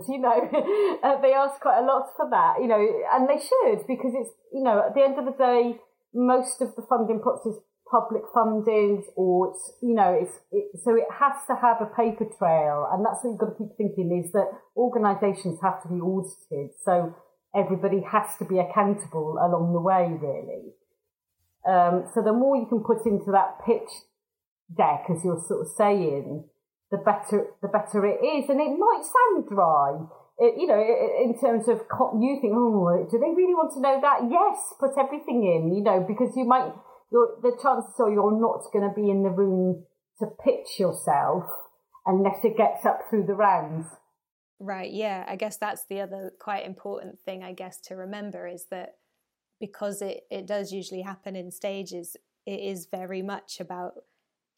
you 0.08 0.20
know. 0.20 0.38
uh, 1.02 1.20
they 1.20 1.32
ask 1.32 1.58
quite 1.60 1.80
a 1.80 1.86
lot 1.86 2.12
for 2.14 2.28
that, 2.30 2.60
you 2.60 2.68
know, 2.68 2.84
and 3.12 3.28
they 3.28 3.40
should 3.40 3.86
because 3.88 4.12
it's, 4.14 4.30
you 4.52 4.62
know, 4.62 4.84
at 4.86 4.94
the 4.94 5.02
end 5.02 5.18
of 5.18 5.24
the 5.24 5.34
day, 5.34 5.80
most 6.14 6.60
of 6.60 6.76
the 6.76 6.84
funding 6.88 7.18
pots 7.18 7.46
is 7.46 7.56
public 7.92 8.22
funded 8.32 9.04
or 9.14 9.52
it's, 9.52 9.76
you 9.82 9.92
know, 9.92 10.16
it's, 10.16 10.32
it, 10.50 10.80
so 10.82 10.96
it 10.96 11.04
has 11.12 11.36
to 11.46 11.54
have 11.54 11.76
a 11.84 11.92
paper 11.92 12.24
trail. 12.38 12.88
And 12.90 13.04
that's 13.04 13.20
what 13.20 13.36
you've 13.36 13.44
got 13.44 13.52
to 13.52 13.58
keep 13.60 13.76
thinking 13.76 14.08
is 14.24 14.32
that 14.32 14.48
organisations 14.74 15.60
have 15.60 15.82
to 15.84 15.88
be 15.92 16.00
audited. 16.00 16.72
So 16.82 17.14
everybody 17.54 18.00
has 18.00 18.32
to 18.40 18.48
be 18.48 18.58
accountable 18.58 19.36
along 19.36 19.76
the 19.76 19.84
way, 19.84 20.08
really. 20.08 20.72
Um, 21.68 22.08
so 22.16 22.24
the 22.24 22.32
more 22.32 22.56
you 22.56 22.66
can 22.66 22.80
put 22.80 23.04
into 23.04 23.30
that 23.30 23.60
pitch 23.60 23.92
deck, 24.72 25.04
as 25.12 25.22
you're 25.22 25.44
sort 25.46 25.60
of 25.60 25.68
saying, 25.76 26.48
the 26.90 26.96
better, 26.96 27.52
the 27.60 27.68
better 27.68 28.04
it 28.08 28.24
is. 28.24 28.48
And 28.48 28.60
it 28.60 28.72
might 28.72 29.04
sound 29.04 29.48
dry. 29.48 30.00
It, 30.40 30.56
you 30.56 30.66
know, 30.66 30.80
in 30.80 31.36
terms 31.38 31.68
of 31.68 31.84
you 32.18 32.38
think, 32.40 32.56
oh, 32.56 33.04
do 33.04 33.18
they 33.20 33.36
really 33.36 33.54
want 33.54 33.72
to 33.76 33.84
know 33.84 34.00
that? 34.00 34.24
Yes, 34.32 34.58
put 34.80 34.96
everything 34.98 35.44
in, 35.44 35.76
you 35.76 35.84
know, 35.84 36.00
because 36.08 36.32
you 36.36 36.44
might, 36.44 36.72
the 37.12 37.56
chances 37.62 37.94
are 37.98 38.10
you're 38.10 38.40
not 38.40 38.62
going 38.72 38.88
to 38.88 38.94
be 38.94 39.10
in 39.10 39.22
the 39.22 39.30
room 39.30 39.84
to 40.18 40.26
pitch 40.44 40.78
yourself 40.78 41.44
unless 42.06 42.44
it 42.44 42.56
gets 42.56 42.84
up 42.84 43.00
through 43.08 43.26
the 43.26 43.34
rounds. 43.34 43.86
Right, 44.58 44.92
yeah. 44.92 45.24
I 45.26 45.36
guess 45.36 45.56
that's 45.56 45.84
the 45.86 46.00
other 46.00 46.32
quite 46.38 46.64
important 46.64 47.18
thing, 47.20 47.42
I 47.42 47.52
guess, 47.52 47.80
to 47.82 47.96
remember 47.96 48.46
is 48.46 48.66
that 48.70 48.94
because 49.60 50.02
it, 50.02 50.22
it 50.30 50.46
does 50.46 50.72
usually 50.72 51.02
happen 51.02 51.36
in 51.36 51.50
stages, 51.50 52.16
it 52.46 52.60
is 52.60 52.86
very 52.90 53.22
much 53.22 53.60
about 53.60 53.92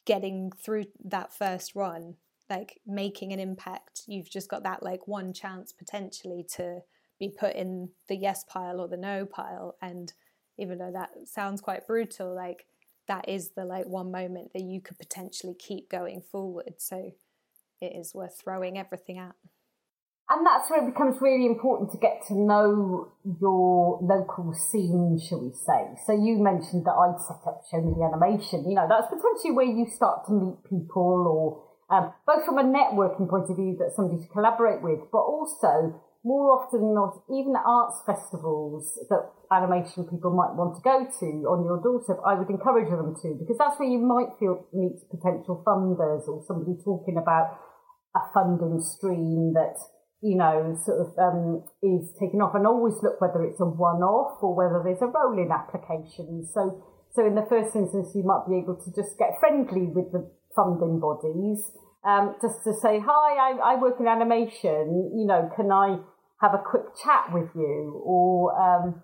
getting 0.06 0.50
through 0.62 0.84
that 1.04 1.32
first 1.32 1.74
run, 1.74 2.16
like 2.50 2.80
making 2.86 3.32
an 3.32 3.40
impact. 3.40 4.02
You've 4.06 4.30
just 4.30 4.50
got 4.50 4.62
that 4.64 4.82
like 4.82 5.08
one 5.08 5.32
chance 5.32 5.72
potentially 5.72 6.44
to 6.56 6.80
be 7.18 7.28
put 7.28 7.54
in 7.54 7.90
the 8.08 8.16
yes 8.16 8.44
pile 8.44 8.80
or 8.80 8.88
the 8.88 8.96
no 8.96 9.24
pile. 9.24 9.76
And 9.80 10.12
even 10.58 10.78
though 10.78 10.92
that 10.92 11.10
sounds 11.26 11.60
quite 11.60 11.86
brutal, 11.86 12.34
like 12.34 12.66
that 13.08 13.28
is 13.28 13.50
the 13.50 13.64
like 13.64 13.86
one 13.86 14.10
moment 14.10 14.52
that 14.54 14.62
you 14.62 14.80
could 14.80 14.98
potentially 14.98 15.54
keep 15.54 15.90
going 15.90 16.22
forward. 16.32 16.74
So 16.78 17.12
it 17.80 17.92
is 17.96 18.14
worth 18.14 18.40
throwing 18.42 18.78
everything 18.78 19.18
at. 19.18 19.34
and 20.30 20.46
that's 20.46 20.70
where 20.70 20.82
it 20.82 20.86
becomes 20.90 21.20
really 21.20 21.44
important 21.44 21.92
to 21.92 21.98
get 21.98 22.22
to 22.28 22.34
know 22.34 23.12
your 23.40 23.98
local 24.00 24.54
scene, 24.54 25.20
shall 25.20 25.40
we 25.44 25.52
say. 25.52 26.00
So 26.06 26.12
you 26.12 26.42
mentioned 26.42 26.86
that 26.86 26.96
I'd 26.96 27.20
set 27.20 27.44
up 27.46 27.62
Show 27.70 27.82
Me 27.82 27.92
the 27.92 28.04
Animation. 28.04 28.64
You 28.68 28.76
know, 28.76 28.86
that's 28.88 29.08
potentially 29.08 29.52
where 29.52 29.66
you 29.66 29.86
start 29.94 30.24
to 30.26 30.32
meet 30.32 30.64
people 30.64 31.28
or 31.28 31.60
um, 31.94 32.12
both 32.26 32.46
from 32.46 32.56
a 32.56 32.64
networking 32.64 33.28
point 33.28 33.50
of 33.50 33.56
view 33.56 33.76
that 33.78 33.92
somebody 33.94 34.22
to 34.22 34.28
collaborate 34.32 34.80
with, 34.80 35.00
but 35.12 35.20
also 35.20 36.00
more 36.24 36.56
often 36.56 36.80
than 36.80 36.94
not, 36.96 37.20
even 37.28 37.52
arts 37.52 38.00
festivals 38.08 38.96
that 39.12 39.28
animation 39.52 40.08
people 40.08 40.32
might 40.32 40.56
want 40.56 40.72
to 40.74 40.82
go 40.82 41.04
to 41.04 41.28
on 41.52 41.62
your 41.68 41.78
doorstep, 41.84 42.16
I 42.24 42.32
would 42.34 42.48
encourage 42.48 42.88
them 42.88 43.12
to 43.12 43.36
because 43.38 43.60
that's 43.60 43.78
where 43.78 43.88
you 43.88 44.00
might 44.00 44.32
feel 44.40 44.64
meet 44.72 44.96
potential 45.12 45.60
funders 45.60 46.24
or 46.26 46.40
somebody 46.48 46.80
talking 46.80 47.20
about 47.20 47.60
a 48.16 48.24
funding 48.32 48.80
stream 48.80 49.52
that 49.52 49.76
you 50.24 50.40
know, 50.40 50.72
sort 50.88 51.04
of 51.04 51.12
um, 51.20 51.60
is 51.84 52.08
taken 52.16 52.40
off, 52.40 52.56
and 52.56 52.66
always 52.66 52.96
look 53.04 53.20
whether 53.20 53.44
it's 53.44 53.60
a 53.60 53.68
one-off 53.68 54.40
or 54.40 54.56
whether 54.56 54.80
there's 54.80 55.04
a 55.04 55.12
rolling 55.12 55.52
application. 55.52 56.48
So, 56.48 56.80
so 57.12 57.28
in 57.28 57.36
the 57.36 57.44
first 57.44 57.76
instance, 57.76 58.16
you 58.16 58.24
might 58.24 58.48
be 58.48 58.56
able 58.56 58.80
to 58.80 58.88
just 58.96 59.20
get 59.20 59.36
friendly 59.36 59.92
with 59.92 60.16
the 60.16 60.24
funding 60.56 60.96
bodies, 60.96 61.60
um, 62.08 62.40
just 62.40 62.64
to 62.64 62.72
say, 62.72 63.04
"Hi, 63.04 63.28
I, 63.36 63.76
I, 63.76 63.76
work 63.76 64.00
in 64.00 64.08
animation. 64.08 65.12
You 65.12 65.28
know, 65.28 65.52
can 65.52 65.68
I 65.68 66.00
have 66.40 66.54
a 66.54 66.62
quick 66.64 66.84
chat 67.02 67.32
with 67.32 67.50
you?" 67.54 68.02
Or 68.04 68.54
um, 68.58 69.02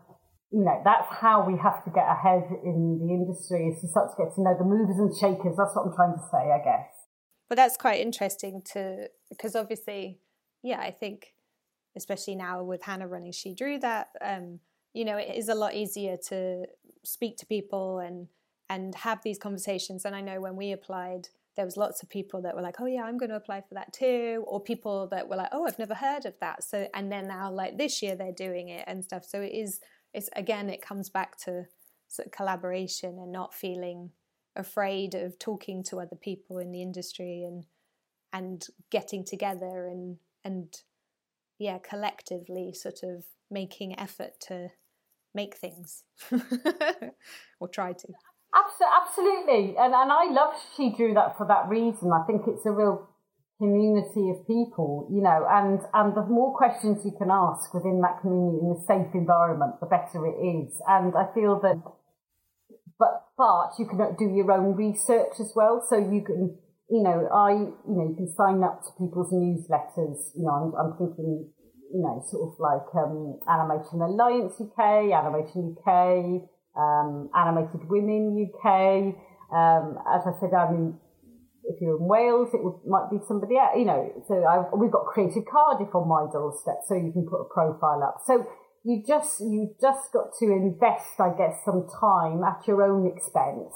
you 0.52 0.64
know, 0.64 0.80
that's 0.84 1.08
how 1.10 1.46
we 1.46 1.58
have 1.58 1.84
to 1.84 1.90
get 1.90 2.06
ahead 2.08 2.44
in 2.64 2.98
the 3.02 3.14
industry 3.14 3.68
is 3.68 3.80
to 3.82 3.88
start 3.88 4.10
to 4.10 4.24
get 4.24 4.34
to 4.34 4.42
know 4.42 4.56
the 4.58 4.64
movers 4.64 4.98
and 4.98 5.12
shakers. 5.14 5.56
That's 5.56 5.74
what 5.74 5.86
I'm 5.86 5.94
trying 5.94 6.14
to 6.14 6.24
say, 6.30 6.50
I 6.50 6.58
guess. 6.58 6.90
But 7.48 7.56
that's 7.56 7.76
quite 7.76 8.00
interesting 8.00 8.62
to 8.72 9.08
because 9.28 9.54
obviously 9.54 10.20
yeah, 10.62 10.80
I 10.80 10.90
think 10.90 11.34
especially 11.96 12.36
now 12.36 12.62
with 12.62 12.82
Hannah 12.82 13.08
running 13.08 13.32
She 13.32 13.54
Drew 13.54 13.78
that, 13.80 14.08
um, 14.20 14.60
you 14.94 15.04
know, 15.04 15.16
it 15.16 15.34
is 15.34 15.48
a 15.48 15.54
lot 15.54 15.74
easier 15.74 16.16
to 16.28 16.66
speak 17.04 17.36
to 17.38 17.46
people 17.46 17.98
and 17.98 18.28
and 18.68 18.94
have 18.94 19.20
these 19.24 19.38
conversations. 19.38 20.04
And 20.04 20.14
I 20.14 20.20
know 20.20 20.40
when 20.40 20.54
we 20.54 20.70
applied, 20.70 21.28
there 21.56 21.64
was 21.64 21.76
lots 21.76 22.02
of 22.02 22.08
people 22.08 22.42
that 22.42 22.54
were 22.54 22.62
like, 22.62 22.80
"Oh 22.80 22.86
yeah, 22.86 23.02
I'm 23.02 23.18
going 23.18 23.30
to 23.30 23.36
apply 23.36 23.62
for 23.62 23.74
that 23.74 23.92
too," 23.92 24.44
or 24.46 24.60
people 24.60 25.08
that 25.08 25.28
were 25.28 25.36
like, 25.36 25.50
"Oh, 25.52 25.66
I've 25.66 25.78
never 25.78 25.94
heard 25.94 26.24
of 26.26 26.34
that." 26.40 26.64
So 26.64 26.88
and 26.94 27.10
then 27.10 27.28
now 27.28 27.50
like 27.50 27.76
this 27.76 28.02
year 28.02 28.16
they're 28.16 28.32
doing 28.32 28.68
it 28.68 28.84
and 28.86 29.04
stuff. 29.04 29.24
So 29.24 29.40
it 29.40 29.52
is. 29.52 29.80
It's 30.12 30.28
again, 30.34 30.70
it 30.70 30.82
comes 30.82 31.08
back 31.08 31.36
to 31.44 31.66
sort 32.08 32.26
of 32.26 32.32
collaboration 32.32 33.18
and 33.18 33.30
not 33.32 33.54
feeling 33.54 34.10
afraid 34.56 35.14
of 35.14 35.38
talking 35.38 35.82
to 35.84 36.00
other 36.00 36.16
people 36.16 36.58
in 36.58 36.72
the 36.72 36.82
industry 36.82 37.44
and 37.44 37.66
and 38.32 38.66
getting 38.90 39.24
together 39.24 39.88
and 39.88 40.18
and 40.44 40.82
yeah, 41.58 41.78
collectively 41.78 42.72
sort 42.72 43.02
of 43.02 43.24
making 43.50 43.98
effort 43.98 44.40
to 44.40 44.70
make 45.34 45.56
things 45.56 46.04
or 47.60 47.68
try 47.68 47.92
to. 47.92 48.08
Absolutely, 48.52 49.76
and 49.78 49.94
and 49.94 50.10
I 50.10 50.24
love 50.30 50.54
she 50.76 50.90
drew 50.96 51.14
that 51.14 51.36
for 51.36 51.46
that 51.46 51.68
reason. 51.68 52.10
I 52.12 52.24
think 52.26 52.42
it's 52.46 52.66
a 52.66 52.72
real 52.72 53.08
community 53.58 54.30
of 54.30 54.46
people, 54.46 55.06
you 55.12 55.22
know, 55.22 55.46
and 55.48 55.80
and 55.94 56.16
the 56.16 56.26
more 56.26 56.56
questions 56.56 57.04
you 57.04 57.12
can 57.16 57.30
ask 57.30 57.72
within 57.72 58.00
that 58.00 58.20
community 58.20 58.58
in 58.58 58.74
a 58.74 58.80
safe 58.86 59.14
environment, 59.14 59.78
the 59.80 59.86
better 59.86 60.26
it 60.26 60.38
is. 60.40 60.80
And 60.88 61.14
I 61.14 61.32
feel 61.32 61.60
that, 61.60 61.78
but 62.98 63.26
but 63.36 63.70
you 63.78 63.86
can 63.86 64.16
do 64.18 64.26
your 64.34 64.50
own 64.50 64.74
research 64.74 65.38
as 65.38 65.52
well, 65.54 65.84
so 65.88 65.96
you 65.96 66.22
can 66.22 66.58
you 66.90 67.02
know, 67.04 67.28
I, 67.32 67.52
you 67.52 67.94
know, 67.94 68.10
you 68.10 68.16
can 68.16 68.34
sign 68.34 68.64
up 68.64 68.82
to 68.82 68.90
people's 68.98 69.32
newsletters. 69.32 70.34
You 70.34 70.42
know, 70.42 70.50
I'm, 70.50 70.74
I'm 70.74 70.98
thinking, 70.98 71.46
you 71.94 72.02
know, 72.02 72.20
sort 72.26 72.50
of 72.50 72.58
like 72.58 72.90
um, 72.98 73.38
Animation 73.46 74.02
Alliance 74.02 74.58
UK, 74.58 75.14
Animation 75.14 75.76
UK, 75.78 76.50
um, 76.76 77.30
Animated 77.34 77.88
Women 77.88 78.36
UK. 78.36 79.14
Um, 79.50 79.98
as 80.06 80.22
I 80.26 80.32
said, 80.40 80.54
I 80.54 80.70
mean, 80.70 80.98
if 81.64 81.80
you're 81.80 81.98
in 81.98 82.06
Wales, 82.06 82.50
it 82.54 82.62
would, 82.62 82.80
might 82.86 83.10
be 83.10 83.18
somebody 83.26 83.56
else, 83.56 83.74
you 83.76 83.84
know. 83.84 84.10
So 84.28 84.44
I've, 84.44 84.72
we've 84.78 84.90
got 84.90 85.06
Creative 85.06 85.44
Cardiff 85.44 85.94
on 85.94 86.08
my 86.08 86.26
doorstep, 86.32 86.82
so 86.86 86.94
you 86.94 87.12
can 87.12 87.26
put 87.28 87.42
a 87.42 87.48
profile 87.52 88.02
up. 88.02 88.22
So 88.26 88.46
you 88.84 89.02
just 89.06 89.40
you 89.40 89.74
just 89.80 90.12
got 90.12 90.32
to 90.40 90.46
invest, 90.46 91.20
I 91.20 91.36
guess, 91.36 91.60
some 91.64 91.86
time 92.00 92.42
at 92.44 92.66
your 92.66 92.82
own 92.82 93.06
expense 93.06 93.74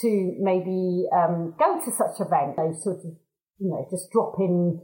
to 0.00 0.36
maybe 0.40 1.04
um, 1.12 1.54
go 1.58 1.78
to 1.84 1.90
such 1.92 2.16
event, 2.20 2.56
those 2.56 2.82
sort 2.82 3.04
of, 3.04 3.12
you 3.58 3.68
know, 3.68 3.84
just 3.90 4.10
drop 4.10 4.34
in, 4.38 4.80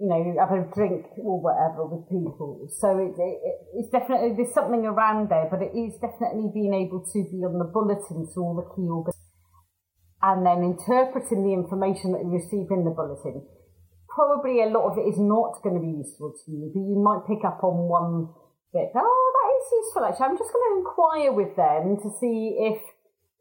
you 0.00 0.08
know, 0.08 0.18
have 0.40 0.50
a 0.50 0.66
drink 0.74 1.06
or 1.20 1.38
whatever 1.38 1.86
with 1.86 2.08
people. 2.08 2.66
So 2.80 2.96
it, 2.98 3.14
it, 3.14 3.36
it's 3.76 3.90
definitely, 3.90 4.34
there's 4.34 4.54
something 4.54 4.86
around 4.86 5.28
there, 5.28 5.46
but 5.50 5.62
it 5.62 5.76
is 5.76 5.94
definitely 6.00 6.50
being 6.54 6.74
able 6.74 7.04
to 7.04 7.18
be 7.30 7.44
on 7.44 7.60
the 7.60 7.68
bulletin 7.68 8.26
to 8.32 8.36
all 8.40 8.56
the 8.56 8.66
key 8.74 8.88
organs 8.88 9.18
and 10.22 10.46
then 10.46 10.62
interpreting 10.62 11.42
the 11.42 11.52
information 11.52 12.14
that 12.14 12.22
you 12.22 12.30
receive 12.30 12.70
in 12.70 12.86
the 12.86 12.94
bulletin. 12.94 13.42
Probably 14.08 14.62
a 14.62 14.70
lot 14.70 14.92
of 14.92 14.98
it 14.98 15.06
is 15.08 15.18
not 15.18 15.60
going 15.62 15.76
to 15.76 15.82
be 15.82 15.98
useful 16.02 16.34
to 16.34 16.46
you, 16.50 16.70
but 16.72 16.82
you 16.82 16.98
might 17.00 17.26
pick 17.26 17.44
up 17.44 17.62
on 17.64 17.88
one 17.88 18.28
bit. 18.72 18.92
Oh, 18.94 19.26
that 19.38 19.48
is 19.54 19.66
useful 19.86 20.04
actually. 20.04 20.26
I'm 20.30 20.38
just 20.38 20.52
going 20.52 20.66
to 20.66 20.74
inquire 20.78 21.32
with 21.32 21.52
them 21.56 21.96
to 22.00 22.08
see 22.20 22.58
if 22.58 22.78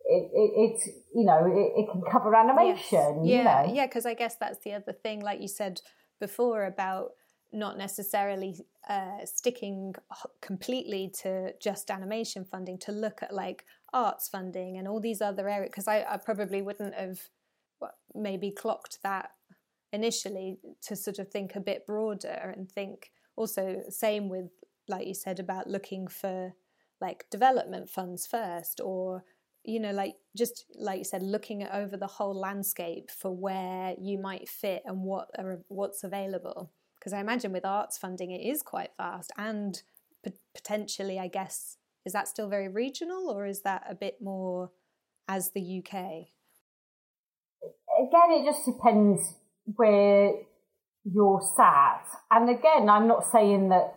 it, 0.06 0.26
it, 0.34 0.52
it's 0.58 0.84
you 1.14 1.26
know 1.26 1.46
it, 1.46 1.70
it, 1.78 1.86
can 1.92 2.02
cover 2.10 2.34
animation. 2.36 3.26
Yes. 3.26 3.46
Yeah, 3.46 3.62
you 3.62 3.68
know? 3.68 3.74
yeah, 3.74 3.86
because 3.86 4.06
I 4.06 4.14
guess 4.14 4.36
that's 4.36 4.60
the 4.64 4.74
other 4.74 4.94
thing, 4.94 5.22
like 5.22 5.42
you 5.42 5.48
said 5.48 5.82
before 6.22 6.64
about 6.64 7.10
not 7.52 7.78
necessarily 7.78 8.56
uh, 8.88 9.26
sticking 9.26 9.94
completely 10.42 11.12
to 11.22 11.54
just 11.60 11.92
animation 11.92 12.46
funding 12.46 12.78
to 12.78 12.94
look 12.94 13.22
at 13.22 13.34
like 13.34 13.66
arts 13.92 14.30
funding 14.30 14.78
and 14.78 14.88
all 14.88 15.02
these 15.02 15.22
other 15.22 15.50
areas 15.50 15.70
because 15.70 15.88
I, 15.88 16.06
I, 16.10 16.18
probably 16.18 16.62
wouldn't 16.62 16.96
have 16.96 17.20
maybe 18.16 18.52
clocked 18.52 19.00
that 19.04 19.32
initially 19.92 20.60
to 20.84 20.96
sort 20.96 21.20
of 21.20 21.28
think 21.28 21.56
a 21.56 21.60
bit 21.60 21.86
broader 21.86 22.54
and 22.56 22.72
think 22.72 23.12
also 23.36 23.82
same 23.90 24.30
with 24.30 24.50
like 24.88 25.06
you 25.06 25.14
said 25.14 25.40
about 25.40 25.68
looking 25.68 26.08
for 26.08 26.54
like 27.02 27.26
development 27.30 27.90
funds 27.90 28.26
first 28.26 28.80
or 28.82 29.26
you 29.64 29.80
know 29.80 29.92
like 29.92 30.16
just 30.36 30.66
like 30.76 31.00
you 31.00 31.04
said 31.04 31.22
looking 31.22 31.68
over 31.68 31.98
the 31.98 32.08
whole 32.08 32.38
landscape 32.38 33.12
for 33.12 33.32
where 33.32 33.94
you 34.00 34.18
might 34.18 34.50
fit 34.50 34.82
and 34.86 35.04
what 35.04 35.30
are 35.38 35.62
what's 35.68 36.04
available. 36.04 36.72
Because 37.00 37.14
i 37.14 37.20
imagine 37.20 37.52
with 37.52 37.66
arts 37.66 37.98
funding 37.98 38.32
it 38.32 38.46
is 38.46 38.62
quite 38.62 38.92
fast 38.96 39.32
and 39.38 39.82
potentially 40.54 41.18
i 41.18 41.28
guess 41.28 41.78
is 42.06 42.14
that 42.14 42.28
still 42.28 42.48
very 42.48 42.68
regional 42.68 43.30
or 43.30 43.48
is 43.48 43.62
that 43.64 43.84
a 43.90 43.96
bit 43.96 44.22
more 44.22 44.72
as 45.28 45.52
the 45.52 45.80
uk 45.80 45.94
again 45.94 46.28
it 48.30 48.46
just 48.46 48.66
depends 48.66 49.36
where 49.66 50.34
you're 51.04 51.42
sat. 51.58 52.06
And 52.30 52.50
again 52.50 52.88
i'm 52.88 53.08
not 53.08 53.32
saying 53.32 53.70
that 53.70 53.96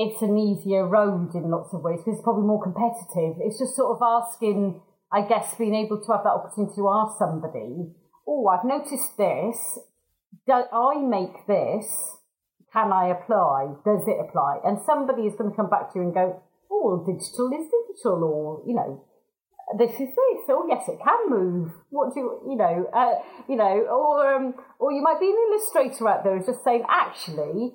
it's 0.00 0.22
an 0.22 0.38
easier 0.38 0.88
road 0.88 1.34
in 1.34 1.50
lots 1.50 1.74
of 1.74 1.82
ways 1.82 2.00
because 2.00 2.16
it's 2.16 2.24
probably 2.24 2.48
more 2.48 2.62
competitive. 2.62 3.36
It's 3.44 3.58
just 3.60 3.76
sort 3.76 3.92
of 3.92 4.00
asking, 4.00 4.80
I 5.12 5.28
guess, 5.28 5.54
being 5.60 5.74
able 5.74 6.00
to 6.00 6.12
have 6.12 6.24
that 6.24 6.32
opportunity 6.40 6.72
to 6.76 6.88
ask 6.88 7.18
somebody, 7.18 7.92
oh, 8.26 8.48
I've 8.48 8.64
noticed 8.64 9.20
this. 9.20 9.60
Do 10.46 10.56
I 10.72 11.04
make 11.04 11.44
this? 11.46 11.84
Can 12.72 12.92
I 12.92 13.12
apply? 13.12 13.76
Does 13.84 14.08
it 14.08 14.16
apply? 14.24 14.64
And 14.64 14.80
somebody 14.86 15.28
is 15.28 15.34
going 15.36 15.50
to 15.50 15.56
come 15.56 15.68
back 15.68 15.92
to 15.92 15.98
you 15.98 16.08
and 16.08 16.14
go, 16.14 16.40
oh, 16.72 17.04
digital 17.04 17.52
is 17.52 17.68
digital, 17.68 18.24
or, 18.24 18.62
you 18.64 18.72
know, 18.72 19.04
this 19.76 19.90
is 20.00 20.08
this. 20.16 20.42
Oh, 20.48 20.64
yes, 20.66 20.88
it 20.88 20.98
can 21.02 21.28
move. 21.28 21.72
What 21.90 22.14
do 22.14 22.20
you, 22.20 22.40
you 22.48 22.56
know, 22.56 22.88
uh, 22.94 23.20
you 23.48 23.56
know, 23.56 23.84
or, 23.84 24.34
um, 24.34 24.54
or 24.78 24.92
you 24.92 25.02
might 25.02 25.20
be 25.20 25.28
an 25.28 25.36
illustrator 25.50 26.08
out 26.08 26.24
there 26.24 26.38
just 26.38 26.64
saying, 26.64 26.84
actually, 26.88 27.74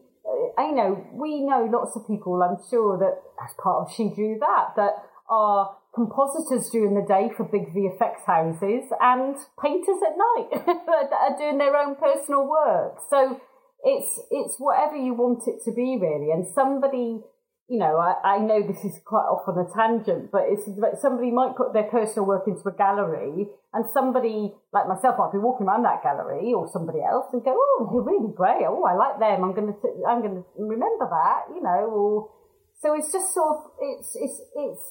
I 0.58 0.72
know 0.72 1.06
we 1.12 1.42
know 1.42 1.70
lots 1.72 1.96
of 1.96 2.08
people. 2.08 2.42
I'm 2.42 2.58
sure 2.70 2.98
that 2.98 3.22
as 3.44 3.54
part 3.62 3.88
of 3.88 3.94
She 3.96 4.10
Drew 4.14 4.38
That 4.40 4.76
that 4.76 4.94
are 5.30 5.78
compositors 5.94 6.70
during 6.70 6.94
the 6.94 7.08
day 7.08 7.32
for 7.36 7.46
big 7.46 7.74
VFX 7.74 8.26
houses 8.28 8.92
and 9.00 9.36
painters 9.62 10.00
at 10.04 10.16
night 10.18 10.50
that 10.86 11.14
are 11.14 11.38
doing 11.38 11.58
their 11.58 11.76
own 11.76 11.96
personal 11.96 12.48
work. 12.48 13.00
So 13.10 13.40
it's 13.84 14.20
it's 14.32 14.56
whatever 14.58 14.96
you 14.96 15.14
want 15.14 15.48
it 15.48 15.64
to 15.66 15.72
be 15.72 15.98
really. 16.00 16.32
And 16.32 16.46
somebody 16.54 17.22
you 17.68 17.80
know, 17.80 17.98
I, 17.98 18.36
I 18.36 18.38
know 18.38 18.62
this 18.62 18.84
is 18.86 19.02
quite 19.04 19.26
often 19.26 19.58
a 19.58 19.66
tangent, 19.74 20.30
but 20.32 20.44
it's 20.46 20.70
somebody 21.02 21.32
might 21.32 21.56
put 21.56 21.74
their 21.74 21.90
personal 21.90 22.26
work 22.28 22.44
into 22.48 22.62
a 22.68 22.72
gallery 22.72 23.48
and 23.76 23.84
somebody 23.92 24.56
like 24.72 24.88
myself 24.88 25.20
might 25.20 25.36
be 25.36 25.44
walking 25.44 25.68
around 25.68 25.84
that 25.84 26.00
gallery 26.00 26.56
or 26.56 26.64
somebody 26.72 27.04
else 27.04 27.28
and 27.36 27.44
go, 27.44 27.52
oh, 27.52 27.92
they're 27.92 28.08
really 28.08 28.32
great. 28.32 28.64
Oh, 28.64 28.88
I 28.88 28.96
like 28.96 29.20
them. 29.20 29.44
I'm 29.44 29.52
going 29.52 29.68
to, 29.68 29.78
I'm 30.08 30.24
going 30.24 30.40
to 30.40 30.46
remember 30.56 31.12
that, 31.12 31.52
you 31.52 31.60
know, 31.60 31.84
or, 31.92 32.32
so 32.80 32.96
it's 32.96 33.12
just 33.12 33.36
sort 33.36 33.52
of, 33.52 33.60
it's, 33.84 34.16
it's, 34.16 34.40
it's, 34.56 34.84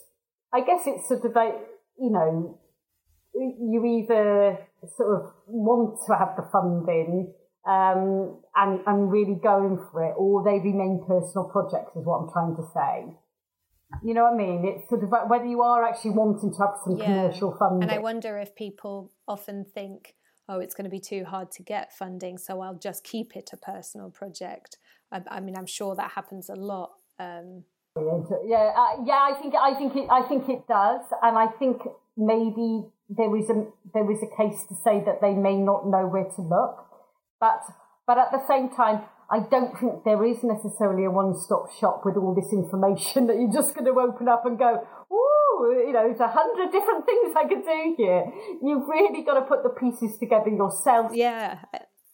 I 0.53 0.61
guess 0.61 0.85
it's 0.85 1.09
sort 1.09 1.25
of 1.25 1.33
like, 1.35 1.57
you 1.97 2.13
know, 2.13 2.61
you 3.35 4.05
either 4.05 4.59
sort 4.97 5.17
of 5.17 5.33
want 5.49 5.97
to 6.07 6.13
have 6.15 6.37
the 6.37 6.45
funding 6.53 7.33
um, 7.67 8.37
and, 8.55 8.81
and 8.87 9.11
really 9.11 9.41
going 9.43 9.81
for 9.91 10.05
it, 10.05 10.15
or 10.17 10.45
they 10.45 10.61
remain 10.61 11.03
personal 11.09 11.49
projects, 11.49 11.97
is 11.97 12.05
what 12.05 12.21
I'm 12.21 12.31
trying 12.31 12.57
to 12.57 12.67
say. 12.77 13.17
You 14.03 14.15
know 14.15 14.25
what 14.25 14.35
I 14.35 14.37
mean? 14.37 14.65
It's 14.65 14.89
sort 14.89 15.03
of 15.03 15.11
whether 15.29 15.45
you 15.45 15.63
are 15.63 15.85
actually 15.85 16.13
wanting 16.13 16.53
to 16.53 16.59
have 16.59 16.75
some 16.85 16.97
yeah. 16.97 17.05
commercial 17.05 17.57
funding. 17.59 17.89
And 17.89 17.91
I 17.91 17.99
wonder 17.99 18.39
if 18.39 18.55
people 18.55 19.13
often 19.29 19.65
think, 19.65 20.15
oh, 20.49 20.61
it's 20.61 20.75
going 20.75 20.85
to 20.85 20.91
be 20.91 21.01
too 21.01 21.25
hard 21.25 21.51
to 21.53 21.63
get 21.63 21.93
funding, 21.93 22.39
so 22.39 22.61
I'll 22.61 22.79
just 22.79 23.05
keep 23.05 23.37
it 23.37 23.51
a 23.53 23.57
personal 23.57 24.11
project. 24.11 24.79
I, 25.13 25.23
I 25.29 25.41
mean, 25.41 25.57
I'm 25.57 25.67
sure 25.67 25.95
that 25.97 26.13
happens 26.13 26.49
a 26.49 26.55
lot. 26.55 26.93
Um, 27.19 27.65
yeah, 27.97 28.73
uh, 28.77 29.05
yeah, 29.05 29.21
I 29.31 29.39
think 29.41 29.55
I 29.55 29.75
think 29.75 29.95
it 29.95 30.09
I 30.11 30.23
think 30.23 30.49
it 30.49 30.67
does, 30.67 31.03
and 31.23 31.39
I 31.39 31.47
think 31.47 31.83
maybe 32.17 32.85
there 33.09 33.37
is 33.37 33.49
a 33.51 33.67
there 33.93 34.11
is 34.11 34.19
a 34.23 34.37
case 34.37 34.65
to 34.69 34.75
say 34.75 35.03
that 35.05 35.21
they 35.21 35.33
may 35.33 35.57
not 35.57 35.87
know 35.87 36.07
where 36.07 36.25
to 36.25 36.43
look, 36.43 36.87
but 37.41 37.63
but 38.07 38.19
at 38.19 38.33
the 38.33 38.45
same 38.49 38.69
time, 38.69 39.03
I 39.31 39.41
don't 39.51 39.79
think 39.79 40.05
there 40.05 40.25
is 40.25 40.43
necessarily 40.43 41.05
a 41.05 41.11
one 41.11 41.35
stop 41.39 41.73
shop 41.79 42.03
with 42.05 42.17
all 42.17 42.35
this 42.35 42.53
information 42.53 43.27
that 43.29 43.37
you're 43.37 43.53
just 43.53 43.75
going 43.75 43.87
to 43.87 43.99
open 43.99 44.29
up 44.29 44.45
and 44.47 44.59
go, 44.59 44.87
ooh, 45.13 45.85
you 45.87 45.93
know, 45.93 46.05
there's 46.07 46.21
a 46.21 46.29
hundred 46.29 46.71
different 46.73 47.07
things 47.07 47.35
I 47.37 47.49
could 47.49 47.65
do 47.65 47.95
here. 47.97 48.25
You've 48.63 48.89
really 48.89 49.23
got 49.25 49.35
to 49.35 49.43
put 49.43 49.63
the 49.63 49.71
pieces 49.71 50.19
together 50.19 50.51
yourself. 50.51 51.13
Yeah, 51.15 51.61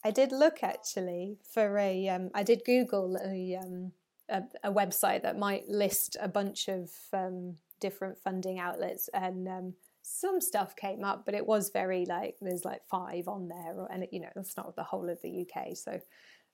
I 0.03 0.11
did 0.11 0.31
look 0.31 0.63
actually 0.63 1.37
for 1.53 1.77
a. 1.77 2.07
Um, 2.09 2.31
I 2.33 2.43
did 2.43 2.63
Google 2.65 3.17
a, 3.23 3.57
um, 3.61 3.91
a, 4.29 4.43
a 4.63 4.73
website 4.73 5.23
that 5.23 5.37
might 5.37 5.67
list 5.67 6.17
a 6.19 6.27
bunch 6.27 6.67
of 6.67 6.89
um, 7.13 7.57
different 7.79 8.17
funding 8.23 8.59
outlets, 8.59 9.09
and 9.13 9.47
um, 9.47 9.73
some 10.01 10.41
stuff 10.41 10.75
came 10.75 11.03
up, 11.03 11.25
but 11.25 11.35
it 11.35 11.45
was 11.45 11.69
very 11.69 12.05
like 12.05 12.35
there's 12.41 12.65
like 12.65 12.81
five 12.89 13.27
on 13.27 13.47
there, 13.47 13.85
and 13.91 14.07
you 14.11 14.21
know, 14.21 14.29
it's 14.35 14.57
not 14.57 14.75
the 14.75 14.83
whole 14.83 15.09
of 15.09 15.21
the 15.21 15.45
UK, 15.45 15.75
so 15.75 15.99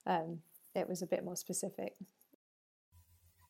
um, 0.08 0.40
it 0.74 0.88
was 0.88 1.02
a 1.02 1.06
bit 1.06 1.24
more 1.24 1.36
specific. 1.36 1.94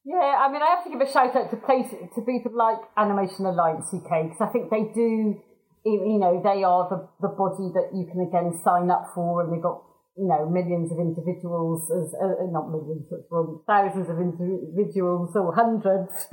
Yeah, 0.05 0.41
I 0.41 0.51
mean, 0.51 0.63
I 0.63 0.75
have 0.75 0.85
to 0.85 0.91
give 0.91 1.01
a 1.01 1.11
shout 1.11 1.37
out 1.37 1.51
to 1.51 1.57
places 1.57 2.09
to 2.15 2.23
people 2.23 2.53
like 2.55 2.79
Animation 2.97 3.47
Alliance 3.47 3.93
UK 3.93 4.33
because 4.33 4.41
I 4.41 4.51
think 4.53 4.71
they 4.71 4.91
do. 4.95 5.41
You 5.85 6.19
know, 6.19 6.43
they 6.43 6.65
are 6.65 6.89
the, 6.91 7.09
the 7.23 7.33
body 7.33 7.73
that 7.73 7.97
you 7.97 8.05
can 8.11 8.21
again 8.21 8.61
sign 8.65 8.91
up 8.91 9.13
for, 9.15 9.41
and 9.41 9.53
they've 9.53 9.63
got 9.63 9.85
you 10.17 10.27
know 10.27 10.49
millions 10.49 10.91
of 10.91 10.99
individuals, 10.99 11.91
as 11.93 12.13
uh, 12.17 12.45
not 12.51 12.69
millions, 12.73 13.07
wrong, 13.31 13.63
thousands 13.67 14.11
of 14.11 14.19
individuals 14.19 15.37
or 15.37 15.55
hundreds 15.55 16.13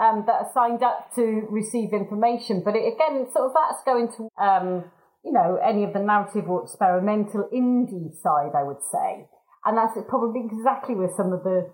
um, 0.00 0.24
that 0.26 0.48
are 0.48 0.50
signed 0.52 0.82
up 0.82 1.14
to 1.14 1.46
receive 1.50 1.92
information. 1.92 2.62
But 2.64 2.74
it, 2.74 2.92
again, 2.92 3.28
sort 3.32 3.46
of 3.46 3.52
that's 3.52 3.84
going 3.84 4.08
to 4.16 4.28
um, 4.42 4.84
you 5.24 5.32
know 5.32 5.60
any 5.62 5.84
of 5.84 5.92
the 5.92 6.00
narrative 6.00 6.48
or 6.48 6.64
experimental 6.64 7.48
indie 7.52 8.16
side, 8.20 8.56
I 8.56 8.64
would 8.64 8.82
say, 8.90 9.28
and 9.64 9.76
that's 9.76 9.96
probably 10.08 10.42
exactly 10.46 10.94
where 10.94 11.10
some 11.16 11.32
of 11.32 11.42
the 11.42 11.70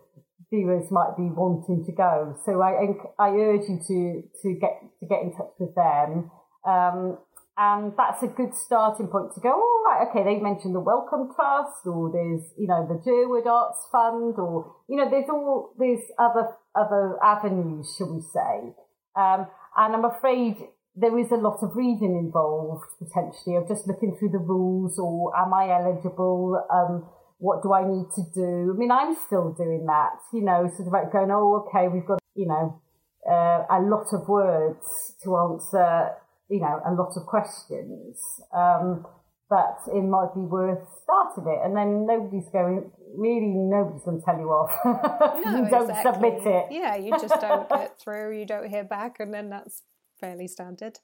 viewers 0.51 0.90
might 0.90 1.16
be 1.16 1.25
wanting 1.25 1.85
to 1.85 1.92
go. 1.92 2.37
So 2.44 2.62
I 2.62 2.94
I 3.18 3.31
urge 3.31 3.68
you 3.68 3.79
to 3.87 4.22
to 4.42 4.55
get 4.61 4.81
to 5.01 5.07
get 5.07 5.22
in 5.22 5.33
touch 5.33 5.55
with 5.59 5.75
them. 5.75 6.31
Um, 6.66 7.18
and 7.59 7.92
that's 7.96 8.22
a 8.22 8.27
good 8.27 8.55
starting 8.55 9.09
point 9.09 9.33
to 9.35 9.40
go, 9.40 9.49
all 9.49 9.83
right, 9.87 10.07
okay, 10.09 10.22
they 10.22 10.38
mentioned 10.40 10.75
the 10.75 10.81
Wellcome 10.81 11.33
Trust 11.35 11.87
or 11.87 12.12
there's, 12.12 12.42
you 12.59 12.66
know, 12.66 12.87
the 12.87 13.01
Jerwood 13.01 13.46
Arts 13.46 13.79
Fund 13.90 14.35
or, 14.37 14.77
you 14.88 14.96
know, 14.96 15.09
there's 15.09 15.31
all 15.31 15.72
these 15.81 16.05
other, 16.18 16.49
other 16.75 17.16
avenues, 17.25 17.94
shall 17.96 18.14
we 18.14 18.20
say. 18.20 18.75
Um, 19.16 19.46
and 19.75 19.94
I'm 19.94 20.05
afraid 20.05 20.57
there 20.96 21.18
is 21.18 21.31
a 21.31 21.37
lot 21.37 21.62
of 21.62 21.77
reading 21.77 22.18
involved 22.18 22.85
potentially 22.99 23.57
of 23.57 23.68
just 23.68 23.87
looking 23.87 24.14
through 24.18 24.31
the 24.31 24.38
rules 24.38 24.99
or 24.99 25.35
am 25.35 25.55
I 25.55 25.70
eligible? 25.70 26.62
Um, 26.70 27.09
what 27.38 27.62
do 27.62 27.72
I 27.72 27.87
need 27.87 28.07
to 28.14 28.22
do? 28.35 28.72
I 28.75 28.77
mean, 28.79 28.90
I'm 28.90 29.16
still 29.27 29.53
doing 29.53 29.87
that, 29.87 30.20
you 30.33 30.42
know, 30.42 30.68
sort 30.77 30.88
of 30.88 30.92
like 30.92 31.12
going, 31.12 31.31
oh, 31.31 31.66
okay, 31.66 31.88
we've 31.88 32.07
got, 32.07 32.18
you 32.35 32.46
know, 32.46 32.81
uh, 33.29 33.64
a 33.70 33.81
lot 33.83 34.07
of 34.12 34.29
words 34.29 35.14
to 35.22 35.37
answer, 35.37 36.11
you 36.49 36.61
know, 36.61 36.81
a 36.87 36.92
lot 36.92 37.12
of 37.16 37.27
questions. 37.27 38.16
Um, 38.55 39.05
but 39.49 39.79
it 39.94 40.03
might 40.03 40.35
be 40.35 40.40
worth 40.40 40.83
starting 41.05 41.46
it. 41.46 41.61
And 41.64 41.77
then 41.77 42.07
nobody's 42.07 42.49
going, 42.53 42.90
really, 43.16 43.53
nobody's 43.55 44.03
going 44.03 44.18
to 44.18 44.25
tell 44.25 44.38
you 44.38 44.49
off. 44.49 44.72
No, 45.44 45.62
you 45.62 45.70
don't 45.70 45.90
exactly. 45.90 46.12
submit 46.12 46.46
it. 46.46 46.66
Yeah, 46.70 46.96
you 46.96 47.11
just 47.12 47.40
don't 47.40 47.68
get 47.68 48.01
through, 48.01 48.37
you 48.37 48.46
don't 48.46 48.68
hear 48.68 48.83
back, 48.83 49.20
and 49.20 49.33
then 49.33 49.51
that's 49.51 49.83
fairly 50.18 50.49
standard 50.49 50.99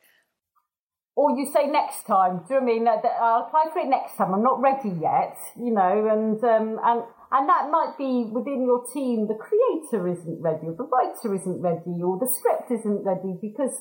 or 1.15 1.31
you 1.39 1.51
say 1.53 1.67
next 1.67 2.07
time. 2.07 2.43
Do 2.49 2.55
you 2.55 2.61
know 2.61 2.67
I 2.67 2.75
mean? 2.75 2.89
I'll 2.89 3.47
apply 3.47 3.67
for 3.73 3.81
it 3.81 3.89
next 3.89 4.17
time. 4.17 4.33
I'm 4.33 4.43
not 4.43 4.61
ready 4.61 4.91
yet, 5.01 5.37
you 5.57 5.73
know, 5.73 6.09
and 6.09 6.43
um, 6.43 6.81
and 6.83 7.03
and 7.31 7.49
that 7.49 7.71
might 7.71 7.95
be 7.99 8.29
within 8.33 8.65
your 8.65 8.85
team. 8.93 9.29
The 9.29 9.37
creator 9.37 10.09
isn't 10.09 10.41
ready, 10.41 10.67
or 10.67 10.75
the 10.77 10.85
writer 10.85 11.35
isn't 11.35 11.61
ready, 11.61 12.03
or 12.03 12.19
the 12.19 12.29
script 12.29 12.71
isn't 12.71 13.05
ready 13.05 13.37
because 13.41 13.77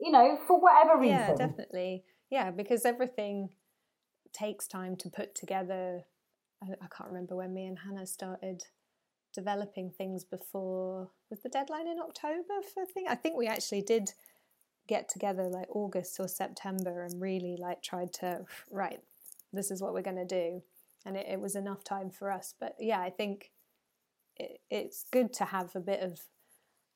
you 0.00 0.10
know 0.10 0.38
for 0.46 0.60
whatever 0.60 1.00
reason. 1.00 1.16
Yeah, 1.16 1.34
definitely. 1.34 2.04
Yeah, 2.30 2.50
because 2.50 2.84
everything 2.84 3.50
takes 4.32 4.66
time 4.66 4.96
to 4.96 5.08
put 5.08 5.34
together. 5.34 6.02
I, 6.62 6.72
I 6.72 6.86
can't 6.96 7.10
remember 7.10 7.36
when 7.36 7.54
me 7.54 7.66
and 7.66 7.78
Hannah 7.78 8.06
started 8.06 8.64
developing 9.32 9.90
things 9.90 10.24
before. 10.24 11.10
Was 11.30 11.42
the 11.42 11.48
deadline 11.48 11.86
in 11.86 11.98
October 12.00 12.62
for 12.72 12.84
thing? 12.86 13.06
I 13.08 13.14
think 13.14 13.36
we 13.36 13.46
actually 13.46 13.82
did 13.82 14.10
get 14.86 15.08
together 15.08 15.48
like 15.48 15.68
August 15.74 16.18
or 16.20 16.28
September 16.28 17.02
and 17.02 17.20
really 17.20 17.56
like 17.58 17.82
tried 17.82 18.12
to 18.14 18.44
right 18.70 19.00
this 19.54 19.70
is 19.70 19.80
what 19.80 19.94
we're 19.94 20.02
going 20.02 20.16
to 20.16 20.24
do. 20.24 20.62
And 21.06 21.16
it, 21.16 21.26
it, 21.28 21.40
was 21.40 21.54
enough 21.54 21.84
time 21.84 22.10
for 22.10 22.30
us. 22.30 22.54
But 22.58 22.74
yeah 22.78 23.00
I 23.00 23.10
think 23.10 23.52
it, 24.36 24.60
it's 24.70 25.04
good 25.12 25.32
to 25.34 25.44
have 25.44 25.74
a 25.76 25.80
bit 25.80 26.00
of 26.00 26.20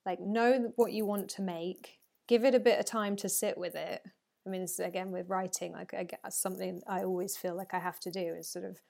like 0.05 0.21
know 0.21 0.73
what 0.77 0.93
you 0.93 1.05
want 1.05 1.29
to 1.29 1.43
make 1.43 1.99
give 2.27 2.45
it 2.45 2.55
a 2.55 2.61
bit 2.61 2.79
of 2.79 2.85
time 2.85 3.17
to 3.17 3.29
sit 3.29 3.57
with 3.57 3.75
it. 3.75 4.03
I 4.47 4.51
mean 4.51 4.63
it's 4.63 4.79
again 4.79 5.11
with 5.11 5.29
writing 5.29 5.73
like 5.73 5.95
I 5.95 6.05
guess 6.05 6.19
something 6.31 6.81
I 6.89 7.03
always 7.03 7.37
feel 7.37 7.57
like 7.57 7.75
I 7.75 7.79
have 7.79 8.01
to 8.01 8.11
do 8.11 8.35
is 8.39 8.49
sort 8.49 8.65
of 8.65 8.81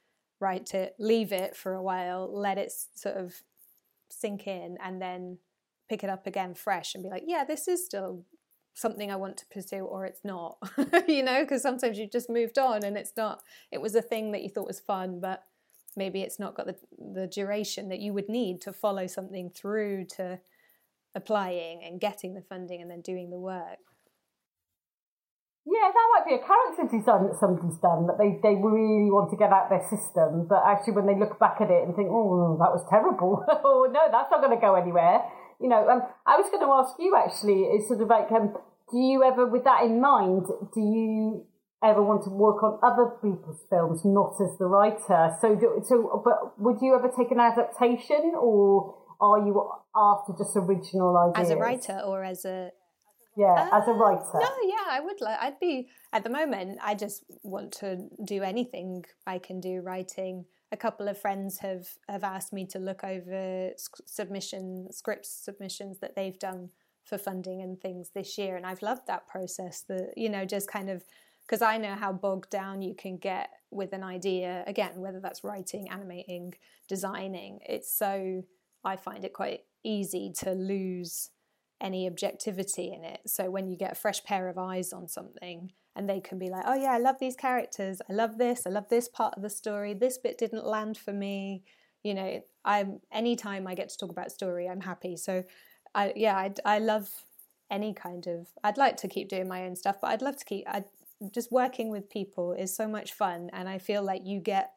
write 0.40 0.72
it 0.72 0.94
leave 1.00 1.32
it 1.32 1.56
for 1.56 1.74
a 1.74 1.82
while 1.82 2.30
let 2.32 2.58
it 2.58 2.72
sort 2.94 3.16
of 3.16 3.42
sink 4.08 4.46
in 4.46 4.78
and 4.82 5.02
then 5.02 5.38
pick 5.88 6.04
it 6.04 6.10
up 6.10 6.28
again 6.28 6.54
fresh 6.54 6.94
and 6.94 7.02
be 7.02 7.10
like 7.10 7.24
yeah 7.26 7.42
this 7.44 7.66
is 7.66 7.84
still 7.84 8.24
something 8.78 9.10
I 9.10 9.16
want 9.16 9.36
to 9.38 9.46
pursue 9.46 9.84
or 9.84 10.04
it's 10.06 10.24
not, 10.24 10.58
you 11.08 11.22
know, 11.22 11.42
because 11.42 11.62
sometimes 11.62 11.98
you've 11.98 12.12
just 12.12 12.30
moved 12.30 12.58
on 12.58 12.84
and 12.84 12.96
it's 12.96 13.12
not, 13.16 13.42
it 13.72 13.80
was 13.80 13.94
a 13.94 14.02
thing 14.02 14.32
that 14.32 14.42
you 14.42 14.48
thought 14.48 14.66
was 14.66 14.80
fun, 14.80 15.20
but 15.20 15.44
maybe 15.96 16.22
it's 16.22 16.38
not 16.38 16.54
got 16.54 16.66
the, 16.66 16.76
the 16.96 17.26
duration 17.26 17.88
that 17.88 17.98
you 17.98 18.12
would 18.12 18.28
need 18.28 18.60
to 18.62 18.72
follow 18.72 19.06
something 19.06 19.50
through 19.50 20.04
to 20.16 20.38
applying 21.14 21.82
and 21.82 22.00
getting 22.00 22.34
the 22.34 22.42
funding 22.42 22.80
and 22.80 22.90
then 22.90 23.00
doing 23.00 23.30
the 23.30 23.38
work. 23.38 23.78
Yeah, 25.66 25.90
that 25.92 26.08
might 26.14 26.24
be 26.24 26.32
a 26.32 26.40
character 26.40 26.88
design 26.88 27.28
that 27.28 27.36
somebody's 27.36 27.76
done 27.76 28.06
that 28.06 28.16
they, 28.16 28.40
they 28.40 28.56
really 28.56 29.12
want 29.12 29.28
to 29.28 29.36
get 29.36 29.52
out 29.52 29.68
their 29.68 29.84
system, 29.84 30.48
but 30.48 30.64
actually 30.64 30.96
when 30.96 31.04
they 31.04 31.18
look 31.18 31.36
back 31.38 31.60
at 31.60 31.68
it 31.68 31.84
and 31.84 31.92
think, 31.92 32.08
oh, 32.08 32.56
that 32.56 32.72
was 32.72 32.80
terrible, 32.88 33.44
or 33.64 33.92
no, 33.92 34.08
that's 34.08 34.30
not 34.30 34.40
going 34.40 34.54
to 34.54 34.62
go 34.62 34.76
anywhere. 34.80 35.20
You 35.60 35.68
know, 35.68 35.84
um, 35.90 36.08
I 36.24 36.40
was 36.40 36.48
going 36.48 36.64
to 36.64 36.72
ask 36.72 36.96
you 36.96 37.12
actually, 37.12 37.68
is 37.68 37.84
sort 37.84 38.00
of 38.00 38.08
like, 38.08 38.32
um, 38.32 38.56
do 38.90 38.98
you 38.98 39.24
ever, 39.24 39.46
with 39.46 39.64
that 39.64 39.84
in 39.84 40.00
mind, 40.00 40.46
do 40.74 40.80
you 40.80 41.46
ever 41.82 42.02
want 42.02 42.24
to 42.24 42.30
work 42.30 42.62
on 42.62 42.78
other 42.82 43.12
people's 43.22 43.64
films, 43.70 44.04
not 44.04 44.34
as 44.40 44.56
the 44.58 44.66
writer? 44.66 45.36
So, 45.40 45.58
so, 45.86 46.22
but 46.24 46.58
would 46.58 46.80
you 46.80 46.94
ever 46.94 47.10
take 47.16 47.30
an 47.30 47.40
adaptation, 47.40 48.34
or 48.38 48.96
are 49.20 49.38
you 49.38 49.70
after 49.94 50.32
just 50.36 50.56
original 50.56 51.16
ideas? 51.16 51.50
As 51.50 51.56
a 51.56 51.56
writer, 51.56 52.00
or 52.04 52.24
as 52.24 52.44
a 52.44 52.70
yeah, 53.36 53.68
uh, 53.72 53.80
as 53.80 53.88
a 53.88 53.92
writer. 53.92 54.24
No, 54.34 54.50
yeah, 54.64 54.86
I 54.88 55.00
would 55.00 55.20
like. 55.20 55.38
I'd 55.40 55.60
be 55.60 55.88
at 56.12 56.24
the 56.24 56.30
moment. 56.30 56.78
I 56.82 56.94
just 56.94 57.24
want 57.42 57.72
to 57.80 58.08
do 58.24 58.42
anything 58.42 59.04
I 59.26 59.38
can 59.38 59.60
do 59.60 59.80
writing. 59.80 60.44
A 60.72 60.76
couple 60.76 61.08
of 61.08 61.18
friends 61.18 61.58
have 61.58 61.86
have 62.08 62.24
asked 62.24 62.52
me 62.52 62.66
to 62.66 62.78
look 62.78 63.04
over 63.04 63.70
submission 64.06 64.88
scripts 64.90 65.30
submissions 65.30 66.00
that 66.00 66.16
they've 66.16 66.38
done 66.38 66.70
for 67.08 67.18
funding 67.18 67.62
and 67.62 67.80
things 67.80 68.10
this 68.14 68.36
year 68.36 68.56
and 68.56 68.66
I've 68.66 68.82
loved 68.82 69.06
that 69.06 69.26
process 69.26 69.82
that 69.88 70.12
you 70.16 70.28
know 70.28 70.44
just 70.44 70.70
kind 70.70 70.90
of 70.90 71.04
because 71.46 71.62
I 71.62 71.78
know 71.78 71.94
how 71.94 72.12
bogged 72.12 72.50
down 72.50 72.82
you 72.82 72.94
can 72.94 73.16
get 73.16 73.50
with 73.70 73.92
an 73.92 74.02
idea 74.02 74.64
again 74.66 74.92
whether 74.96 75.20
that's 75.20 75.44
writing 75.44 75.88
animating 75.90 76.54
designing 76.88 77.60
it's 77.66 77.92
so 77.92 78.42
I 78.84 78.96
find 78.96 79.24
it 79.24 79.32
quite 79.32 79.60
easy 79.84 80.32
to 80.40 80.52
lose 80.52 81.30
any 81.80 82.06
objectivity 82.06 82.92
in 82.92 83.04
it. 83.04 83.20
So 83.26 83.50
when 83.50 83.68
you 83.68 83.76
get 83.76 83.92
a 83.92 83.96
fresh 83.96 84.22
pair 84.24 84.48
of 84.48 84.58
eyes 84.58 84.92
on 84.92 85.08
something 85.08 85.72
and 85.94 86.08
they 86.08 86.20
can 86.20 86.38
be 86.38 86.50
like 86.50 86.64
oh 86.66 86.74
yeah 86.74 86.92
I 86.92 86.98
love 86.98 87.16
these 87.20 87.36
characters. 87.36 88.00
I 88.08 88.12
love 88.12 88.38
this. 88.38 88.66
I 88.66 88.70
love 88.70 88.88
this 88.88 89.08
part 89.08 89.34
of 89.36 89.42
the 89.42 89.50
story. 89.50 89.94
This 89.94 90.18
bit 90.18 90.38
didn't 90.38 90.66
land 90.66 90.98
for 90.98 91.12
me. 91.12 91.64
You 92.02 92.14
know 92.14 92.42
I'm 92.64 93.00
anytime 93.12 93.66
I 93.66 93.74
get 93.74 93.88
to 93.90 93.98
talk 93.98 94.10
about 94.10 94.32
story 94.32 94.68
I'm 94.68 94.80
happy. 94.80 95.16
So 95.16 95.44
I 95.94 96.12
yeah, 96.16 96.36
I, 96.36 96.52
I 96.64 96.78
love 96.78 97.10
any 97.70 97.92
kind 97.92 98.26
of. 98.26 98.48
I'd 98.64 98.78
like 98.78 98.96
to 98.98 99.08
keep 99.08 99.28
doing 99.28 99.48
my 99.48 99.64
own 99.64 99.76
stuff, 99.76 99.96
but 100.00 100.08
I'd 100.08 100.22
love 100.22 100.36
to 100.36 100.44
keep. 100.44 100.64
I 100.68 100.84
just 101.34 101.50
working 101.50 101.90
with 101.90 102.08
people 102.08 102.52
is 102.52 102.74
so 102.74 102.88
much 102.88 103.12
fun, 103.12 103.50
and 103.52 103.68
I 103.68 103.78
feel 103.78 104.02
like 104.02 104.22
you 104.24 104.40
get 104.40 104.72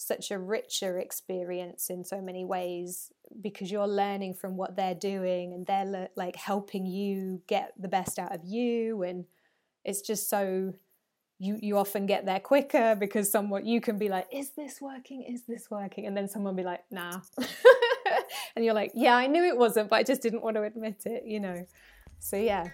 such 0.00 0.30
a 0.30 0.38
richer 0.38 1.00
experience 1.00 1.90
in 1.90 2.04
so 2.04 2.20
many 2.20 2.44
ways 2.44 3.10
because 3.40 3.68
you're 3.68 3.88
learning 3.88 4.32
from 4.32 4.56
what 4.56 4.76
they're 4.76 4.94
doing 4.94 5.52
and 5.52 5.66
they're 5.66 6.08
like 6.14 6.36
helping 6.36 6.86
you 6.86 7.42
get 7.48 7.72
the 7.76 7.88
best 7.88 8.16
out 8.16 8.32
of 8.32 8.44
you 8.44 9.02
and 9.02 9.24
it's 9.84 10.00
just 10.00 10.30
so 10.30 10.72
you 11.40 11.58
you 11.60 11.76
often 11.76 12.06
get 12.06 12.24
there 12.26 12.38
quicker 12.38 12.94
because 12.94 13.28
someone 13.28 13.66
you 13.66 13.80
can 13.80 13.98
be 13.98 14.08
like 14.08 14.28
is 14.32 14.50
this 14.50 14.80
working 14.80 15.22
is 15.22 15.42
this 15.48 15.68
working 15.68 16.06
and 16.06 16.16
then 16.16 16.28
someone 16.28 16.54
be 16.54 16.62
like 16.62 16.84
nah 16.92 17.20
and 18.58 18.64
you're 18.64 18.74
like 18.74 18.92
yeah 18.94 19.16
i 19.16 19.26
knew 19.26 19.44
it 19.44 19.56
wasn't 19.56 19.88
but 19.88 19.96
i 19.96 20.02
just 20.02 20.20
didn't 20.20 20.42
want 20.42 20.56
to 20.56 20.62
admit 20.62 20.96
it 21.06 21.24
you 21.24 21.40
know 21.40 21.64
so 22.18 22.36
yeah 22.36 22.68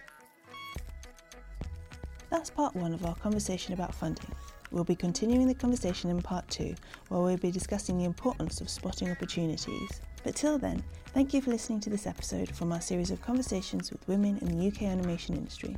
that's 2.31 2.51
part 2.51 2.75
one 2.75 2.93
of 2.93 3.05
our 3.05 3.15
conversation 3.17 3.75
about 3.75 3.95
funding 3.95 4.35
We'll 4.75 4.83
be 4.83 4.97
continuing 4.97 5.47
the 5.47 5.55
conversation 5.55 6.11
in 6.11 6.21
part 6.21 6.49
two, 6.49 6.75
where 7.07 7.21
we'll 7.21 7.37
be 7.37 7.53
discussing 7.53 7.97
the 7.97 8.05
importance 8.05 8.61
of 8.61 8.69
spotting 8.69 9.09
opportunities. 9.09 10.01
But 10.25 10.35
till 10.35 10.59
then, 10.59 10.83
thank 11.13 11.33
you 11.33 11.41
for 11.41 11.53
listening 11.53 11.79
to 11.83 11.91
this 11.91 12.09
episode 12.09 12.53
from 12.57 12.73
our 12.73 12.81
series 12.81 13.13
of 13.13 13.23
conversations 13.23 13.93
with 13.93 14.09
women 14.09 14.37
in 14.39 14.59
the 14.59 14.67
UK 14.67 14.83
animation 14.83 15.37
industry. 15.37 15.77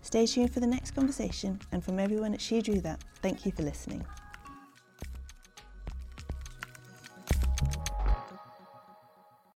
Stay 0.00 0.24
tuned 0.24 0.54
for 0.54 0.60
the 0.60 0.66
next 0.66 0.92
conversation, 0.92 1.60
and 1.72 1.84
from 1.84 1.98
everyone 1.98 2.32
at 2.32 2.40
She 2.40 2.62
Drew 2.62 2.80
That, 2.80 3.04
thank 3.20 3.44
you 3.44 3.52
for 3.52 3.64
listening. 3.64 4.02